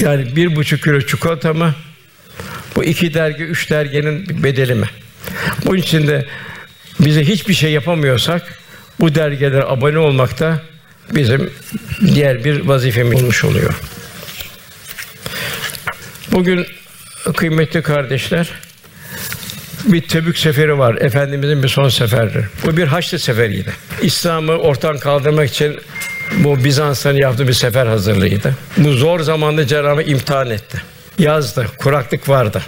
Yani 0.01 0.37
bir 0.37 0.57
buçuk 0.57 0.83
kilo 0.83 1.01
çikolata 1.01 1.55
mı? 1.55 1.75
Bu 2.77 2.85
iki 2.85 3.15
dergi, 3.15 3.45
üç 3.45 3.71
derginin 3.71 4.43
bedeli 4.43 4.75
mi? 4.75 4.87
Bunun 5.67 5.77
için 5.77 6.07
de 6.09 6.27
bize 7.05 7.25
hiçbir 7.25 7.55
şey 7.55 7.73
yapamıyorsak 7.73 8.59
bu 9.01 9.15
dergilere 9.15 9.65
abone 9.65 9.99
olmak 9.99 10.41
da 10.41 10.63
bizim 11.11 11.51
diğer 12.15 12.45
bir 12.45 12.61
vazifemiz 12.61 13.23
olmuş 13.23 13.45
oluyor. 13.45 13.75
Bugün 16.33 16.67
kıymetli 17.37 17.83
kardeşler 17.83 18.51
bir 19.85 20.01
Tebük 20.01 20.39
seferi 20.39 20.79
var. 20.79 20.95
Efendimizin 20.95 21.63
bir 21.63 21.69
son 21.69 21.89
seferidir. 21.89 22.45
Bu 22.65 22.77
bir 22.77 22.87
Haçlı 22.87 23.19
seferiydi. 23.19 23.73
İslam'ı 24.03 24.53
ortadan 24.53 24.99
kaldırmak 24.99 25.51
için 25.51 25.81
bu 26.39 26.65
Bizans'ın 26.65 27.15
yaptığı 27.15 27.49
bir 27.49 27.53
sefer 27.53 27.87
hazırlığıydı. 27.87 28.57
Bu 28.77 28.93
zor 28.93 29.21
zamanda 29.21 29.67
Cenab-ı 29.67 30.03
imtihan 30.03 30.51
etti. 30.51 30.83
Yazdı, 31.19 31.67
kuraklık 31.79 32.29
vardı. 32.29 32.63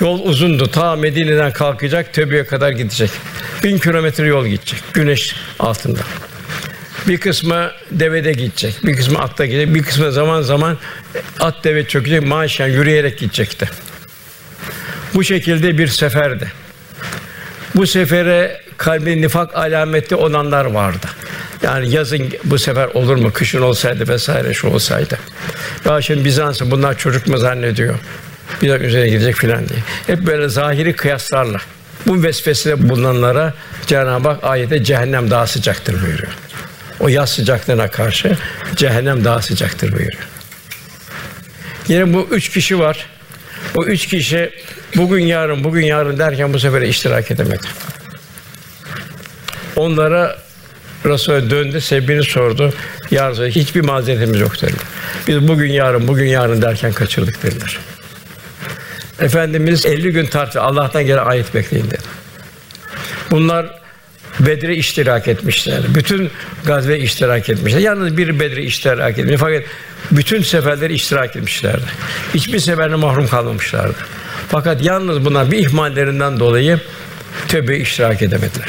Yol 0.00 0.20
uzundu. 0.24 0.70
Ta 0.70 0.96
Medine'den 0.96 1.52
kalkacak, 1.52 2.14
Tebük'e 2.14 2.46
kadar 2.46 2.70
gidecek. 2.70 3.10
Bin 3.64 3.78
kilometre 3.78 4.26
yol 4.26 4.46
gidecek. 4.46 4.80
Güneş 4.92 5.36
altında. 5.58 6.00
Bir 7.08 7.18
kısmı 7.18 7.70
devede 7.90 8.32
gidecek, 8.32 8.74
bir 8.82 8.96
kısmı 8.96 9.18
atta 9.18 9.46
gidecek, 9.46 9.74
bir 9.74 9.82
kısmı 9.82 10.12
zaman 10.12 10.42
zaman 10.42 10.78
at 11.40 11.64
deve 11.64 11.84
çökecek, 11.88 12.22
maaşen 12.22 12.68
yürüyerek 12.68 13.18
gidecekti. 13.18 13.68
Bu 15.14 15.24
şekilde 15.24 15.78
bir 15.78 15.88
seferdi. 15.88 16.52
Bu 17.74 17.86
sefere 17.86 18.60
kalbi 18.76 19.22
nifak 19.22 19.56
alameti 19.56 20.14
olanlar 20.14 20.64
vardı. 20.64 21.06
Yani 21.62 21.90
yazın 21.90 22.32
bu 22.44 22.58
sefer 22.58 22.86
olur 22.86 23.16
mu, 23.16 23.32
kışın 23.32 23.62
olsaydı 23.62 24.08
vesaire 24.08 24.54
şu 24.54 24.68
olsaydı. 24.68 25.18
Ya 25.84 26.02
şimdi 26.02 26.24
Bizans'ı 26.24 26.70
bunlar 26.70 26.98
çocuk 26.98 27.26
mu 27.26 27.38
zannediyor? 27.38 27.94
Bir 28.62 28.68
dakika 28.68 28.86
üzerine 28.86 29.08
gidecek 29.08 29.36
filan 29.36 29.68
diye. 29.68 29.78
Hep 30.06 30.26
böyle 30.26 30.48
zahiri 30.48 30.92
kıyaslarla. 30.92 31.58
Bu 32.06 32.22
vesvesede 32.22 32.88
bulunanlara 32.88 33.54
Cenab-ı 33.86 34.28
Hak 34.28 34.44
ayette 34.44 34.84
cehennem 34.84 35.30
daha 35.30 35.46
sıcaktır 35.46 36.02
buyuruyor. 36.02 36.32
O 37.00 37.08
yaz 37.08 37.30
sıcaklığına 37.30 37.88
karşı 37.88 38.36
cehennem 38.76 39.24
daha 39.24 39.42
sıcaktır 39.42 39.92
buyuruyor. 39.92 40.28
Yine 41.88 42.14
bu 42.14 42.28
üç 42.30 42.48
kişi 42.48 42.78
var. 42.78 43.06
O 43.74 43.84
üç 43.84 44.06
kişi 44.06 44.50
bugün 44.96 45.26
yarın 45.26 45.64
bugün 45.64 45.86
yarın 45.86 46.18
derken 46.18 46.52
bu 46.52 46.60
sefer 46.60 46.82
iştirak 46.82 47.30
edemedi. 47.30 47.66
Onlara 49.76 50.38
Resul'e 51.06 51.50
döndü, 51.50 51.80
sebebini 51.80 52.24
sordu. 52.24 52.72
Ya 53.10 53.32
hiçbir 53.32 53.80
mazeretimiz 53.80 54.40
yok 54.40 54.62
dedi. 54.62 54.76
Biz 55.26 55.48
bugün 55.48 55.72
yarın 55.72 56.08
bugün 56.08 56.26
yarın 56.26 56.62
derken 56.62 56.92
kaçırdık 56.92 57.42
dediler. 57.42 57.78
Efendimiz 59.20 59.86
50 59.86 60.12
gün 60.12 60.26
tartı 60.26 60.62
Allah'tan 60.62 61.06
gelen 61.06 61.24
ayet 61.24 61.54
bekleyin 61.54 61.86
dedi. 61.86 62.02
Bunlar 63.30 63.84
Bedre 64.40 64.76
iştirak 64.76 65.28
etmişler. 65.28 65.80
Bütün 65.94 66.30
gazve 66.64 66.98
iştirak 66.98 67.48
etmişler. 67.48 67.78
Yalnız 67.78 68.16
bir 68.16 68.40
Bedre 68.40 68.62
iştirak 68.62 69.18
etmiş. 69.18 69.36
Fakat 69.40 69.62
bütün 70.10 70.42
seferleri 70.42 70.94
iştirak 70.94 71.36
etmişlerdi. 71.36 71.84
Hiçbir 72.34 72.58
seferine 72.58 72.94
mahrum 72.94 73.28
kalmamışlardı. 73.28 73.96
Fakat 74.48 74.82
yalnız 74.82 75.24
bunlar 75.24 75.50
bir 75.50 75.58
ihmallerinden 75.58 76.40
dolayı 76.40 76.80
tövbe 77.48 77.76
iştirak 77.76 78.22
edemediler. 78.22 78.68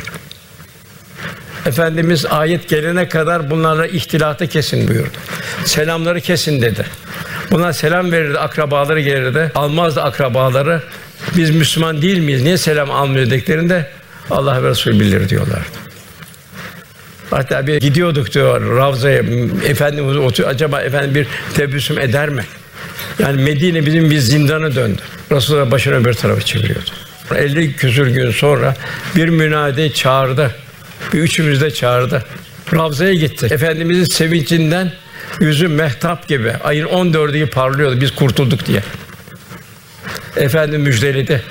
Efendimiz 1.65 2.25
ayet 2.25 2.69
gelene 2.69 3.09
kadar 3.09 3.49
bunlarla 3.49 3.87
ihtilatı 3.87 4.47
kesin 4.47 4.87
buyurdu. 4.87 5.17
Selamları 5.65 6.21
kesin 6.21 6.61
dedi. 6.61 6.85
Buna 7.51 7.73
selam 7.73 8.11
verirdi, 8.11 8.39
akrabaları 8.39 9.01
gelirdi. 9.01 9.51
Almazdı 9.55 10.01
akrabaları. 10.01 10.81
Biz 11.37 11.49
Müslüman 11.49 12.01
değil 12.01 12.17
miyiz? 12.17 12.43
Niye 12.43 12.57
selam 12.57 12.91
almıyor 12.91 13.25
dediklerinde 13.25 13.89
Allah 14.31 14.63
ve 14.63 14.69
Resulü 14.69 14.99
bilir 14.99 15.29
diyorlardı. 15.29 15.65
Hatta 17.29 17.67
bir 17.67 17.79
gidiyorduk 17.79 18.33
diyor 18.33 18.77
Ravza'ya. 18.77 19.23
Efendimiz 19.67 20.17
otur 20.17 20.43
acaba 20.43 20.81
efendim 20.81 21.15
bir 21.15 21.27
tebessüm 21.53 21.99
eder 21.99 22.29
mi? 22.29 22.45
Yani 23.19 23.43
Medine 23.43 23.85
bizim 23.85 24.11
bir 24.11 24.17
zindanı 24.17 24.75
döndü. 24.75 25.01
Resulullah 25.31 25.71
başını 25.71 25.95
öbür 25.95 26.13
tarafa 26.13 26.41
çeviriyordu. 26.41 26.89
50 27.35 27.75
küsür 27.75 28.07
gün 28.07 28.31
sonra 28.31 28.75
bir 29.15 29.29
münadi 29.29 29.93
çağırdı. 29.93 30.55
Bir 31.13 31.19
üçümüz 31.19 31.61
de 31.61 31.71
çağırdı. 31.71 32.23
Ravza'ya 32.73 33.13
gittik. 33.13 33.51
Efendimizin 33.51 34.03
sevincinden 34.03 34.91
yüzü 35.39 35.67
mehtap 35.67 36.27
gibi, 36.27 36.53
ayın 36.63 36.87
14'ü 36.87 37.33
gibi 37.33 37.45
parlıyordu 37.45 38.01
biz 38.01 38.11
kurtulduk 38.11 38.65
diye. 38.65 38.83
Efendim 40.35 40.81
müjdeledi. 40.81 41.41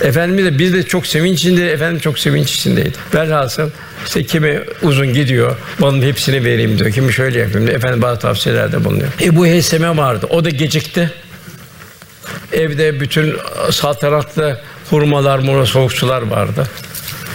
Efendimiz 0.00 0.44
de 0.44 0.58
biz 0.58 0.72
de 0.72 0.82
çok 0.82 1.06
sevinç 1.06 1.38
içinde, 1.38 1.72
efendim 1.72 2.00
çok 2.00 2.18
sevinç 2.18 2.54
içindeydi. 2.54 2.92
Velhasıl 3.14 3.70
işte 4.06 4.24
kimi 4.24 4.60
uzun 4.82 5.14
gidiyor, 5.14 5.56
bunun 5.80 6.02
hepsini 6.02 6.44
vereyim 6.44 6.78
diyor. 6.78 6.90
Kimi 6.90 7.12
şöyle 7.12 7.38
yapayım 7.38 7.66
diyor. 7.66 7.78
Efendim 7.78 8.02
bazı 8.02 8.20
tavsiyelerde 8.20 8.84
bulunuyor. 8.84 9.08
Ebu 9.22 9.46
Heyseme 9.46 9.96
vardı. 9.96 10.26
O 10.30 10.44
da 10.44 10.50
gecikti. 10.50 11.10
Evde 12.52 13.00
bütün 13.00 13.36
saltanatlı 13.70 14.60
hurmalar, 14.90 15.38
mura 15.38 15.66
soğuk 15.66 16.02
vardı. 16.02 16.66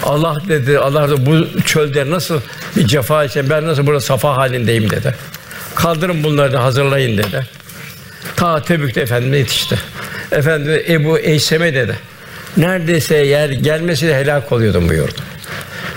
Allah 0.07 0.35
dedi, 0.47 0.79
Allah 0.79 1.09
da 1.09 1.25
bu 1.25 1.61
çölde 1.65 2.09
nasıl 2.09 2.41
bir 2.75 2.87
cefa 2.87 3.25
için 3.25 3.49
ben 3.49 3.67
nasıl 3.67 3.87
burada 3.87 4.01
safa 4.01 4.37
halindeyim 4.37 4.89
dedi. 4.89 5.15
Kaldırın 5.75 6.23
bunları 6.23 6.53
da 6.53 6.63
hazırlayın 6.63 7.17
dedi. 7.17 7.45
Ta 8.35 8.61
Tebük'te 8.61 9.01
Efendimiz 9.01 9.39
yetişti. 9.39 9.79
Efendi 10.31 10.85
Ebu 10.89 11.19
Eyseme 11.19 11.73
dedi. 11.73 11.95
Neredeyse 12.57 13.15
yer 13.15 13.49
gelmesi 13.49 14.07
de 14.07 14.15
helak 14.15 14.51
oluyordum 14.51 14.89
buyurdu. 14.89 15.21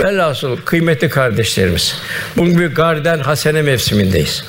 Velhasıl 0.01 0.57
kıymetli 0.57 1.09
kardeşlerimiz, 1.09 1.97
bugün 2.37 2.59
bir 2.59 2.67
garden 2.67 3.19
hasene 3.19 3.63
mevsimindeyiz. 3.63 4.45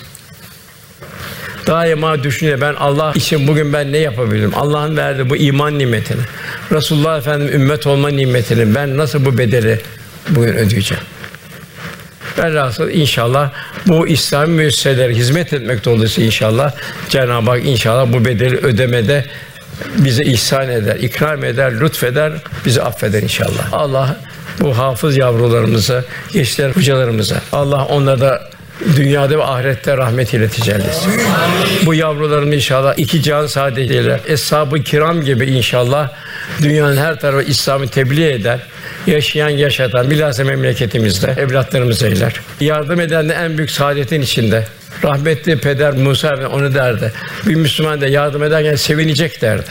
Daima 1.67 2.23
düşünüyor 2.23 2.61
ben 2.61 2.73
Allah 2.73 3.11
için 3.15 3.47
bugün 3.47 3.73
ben 3.73 3.91
ne 3.91 3.97
yapabilirim? 3.97 4.51
Allah'ın 4.55 4.97
verdiği 4.97 5.29
bu 5.29 5.37
iman 5.37 5.79
nimetini, 5.79 6.21
Resulullah 6.71 7.17
Efendim 7.17 7.49
ümmet 7.53 7.87
olma 7.87 8.09
nimetini 8.09 8.75
ben 8.75 8.97
nasıl 8.97 9.25
bu 9.25 9.37
bedeli 9.37 9.79
bugün 10.29 10.53
ödeyeceğim? 10.53 11.03
Velhasıl 12.37 12.89
inşallah 12.89 13.51
bu 13.87 14.07
İslam 14.07 14.49
müesseselere 14.49 15.13
hizmet 15.13 15.53
etmek 15.53 15.85
dolayısıyla 15.85 16.25
inşallah 16.25 16.71
Cenab-ı 17.09 17.49
Hak 17.49 17.65
inşallah 17.65 18.13
bu 18.13 18.25
bedeli 18.25 18.57
ödemede 18.57 19.25
bize 19.97 20.23
ihsan 20.23 20.69
eder, 20.69 20.95
ikram 20.95 21.43
eder, 21.43 21.79
lütfeder, 21.79 22.31
bizi 22.65 22.81
affeder 22.81 23.23
inşallah. 23.23 23.73
Allah 23.73 24.17
bu 24.59 24.77
hafız 24.77 25.17
yavrularımıza, 25.17 26.03
gençler 26.33 26.69
hocalarımıza 26.69 27.41
Allah 27.51 27.85
onlara 27.85 28.19
da 28.19 28.49
dünyada 28.95 29.37
ve 29.37 29.43
ahirette 29.43 29.97
rahmetiyle 29.97 30.49
tecelli 30.49 30.83
etsin. 30.83 31.21
Bu 31.85 31.93
yavrularım 31.93 32.53
inşallah 32.53 32.93
iki 32.97 33.23
can 33.23 33.47
saadetiyle 33.47 34.19
eshab-ı 34.27 34.83
kiram 34.83 35.21
gibi 35.21 35.45
inşallah 35.45 36.09
dünyanın 36.61 36.97
her 36.97 37.19
tarafı 37.19 37.43
İslam'ı 37.43 37.87
tebliğ 37.87 38.31
eder. 38.31 38.59
Yaşayan, 39.07 39.49
yaşatan, 39.49 40.11
bilhassa 40.11 40.43
memleketimizde 40.43 41.35
evlatlarımız 41.37 42.03
eyler. 42.03 42.33
Yardım 42.59 42.99
eden 42.99 43.29
de 43.29 43.33
en 43.33 43.57
büyük 43.57 43.71
saadetin 43.71 44.21
içinde. 44.21 44.65
Rahmetli 45.03 45.57
peder 45.57 45.93
Musa 45.93 46.27
Efendi 46.27 46.47
onu 46.47 46.73
derdi. 46.73 47.11
Bir 47.45 47.55
Müslüman 47.55 48.01
da 48.01 48.07
yardım 48.07 48.43
ederken 48.43 48.75
sevinecek 48.75 49.41
derdi. 49.41 49.69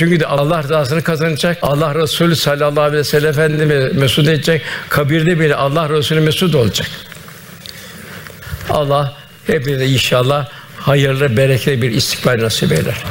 Çünkü 0.00 0.20
de 0.20 0.26
Allah 0.26 0.62
rızasını 0.62 1.02
kazanacak. 1.02 1.58
Allah 1.62 1.94
Resulü 1.94 2.36
sallallahu 2.36 2.80
aleyhi 2.80 3.00
ve 3.00 3.04
sellem 3.04 3.30
Efendimiz 3.30 3.96
mesut 3.96 4.28
edecek. 4.28 4.62
Kabirde 4.88 5.40
bile 5.40 5.54
Allah 5.54 5.88
Resulü 5.88 6.20
mesut 6.20 6.54
olacak. 6.54 6.88
Allah 8.70 9.16
hepinize 9.46 9.86
inşallah 9.86 10.48
hayırlı, 10.76 11.36
bereketli 11.36 11.82
bir 11.82 11.90
istikbal 11.90 12.42
nasip 12.42 12.72
eder. 12.72 13.04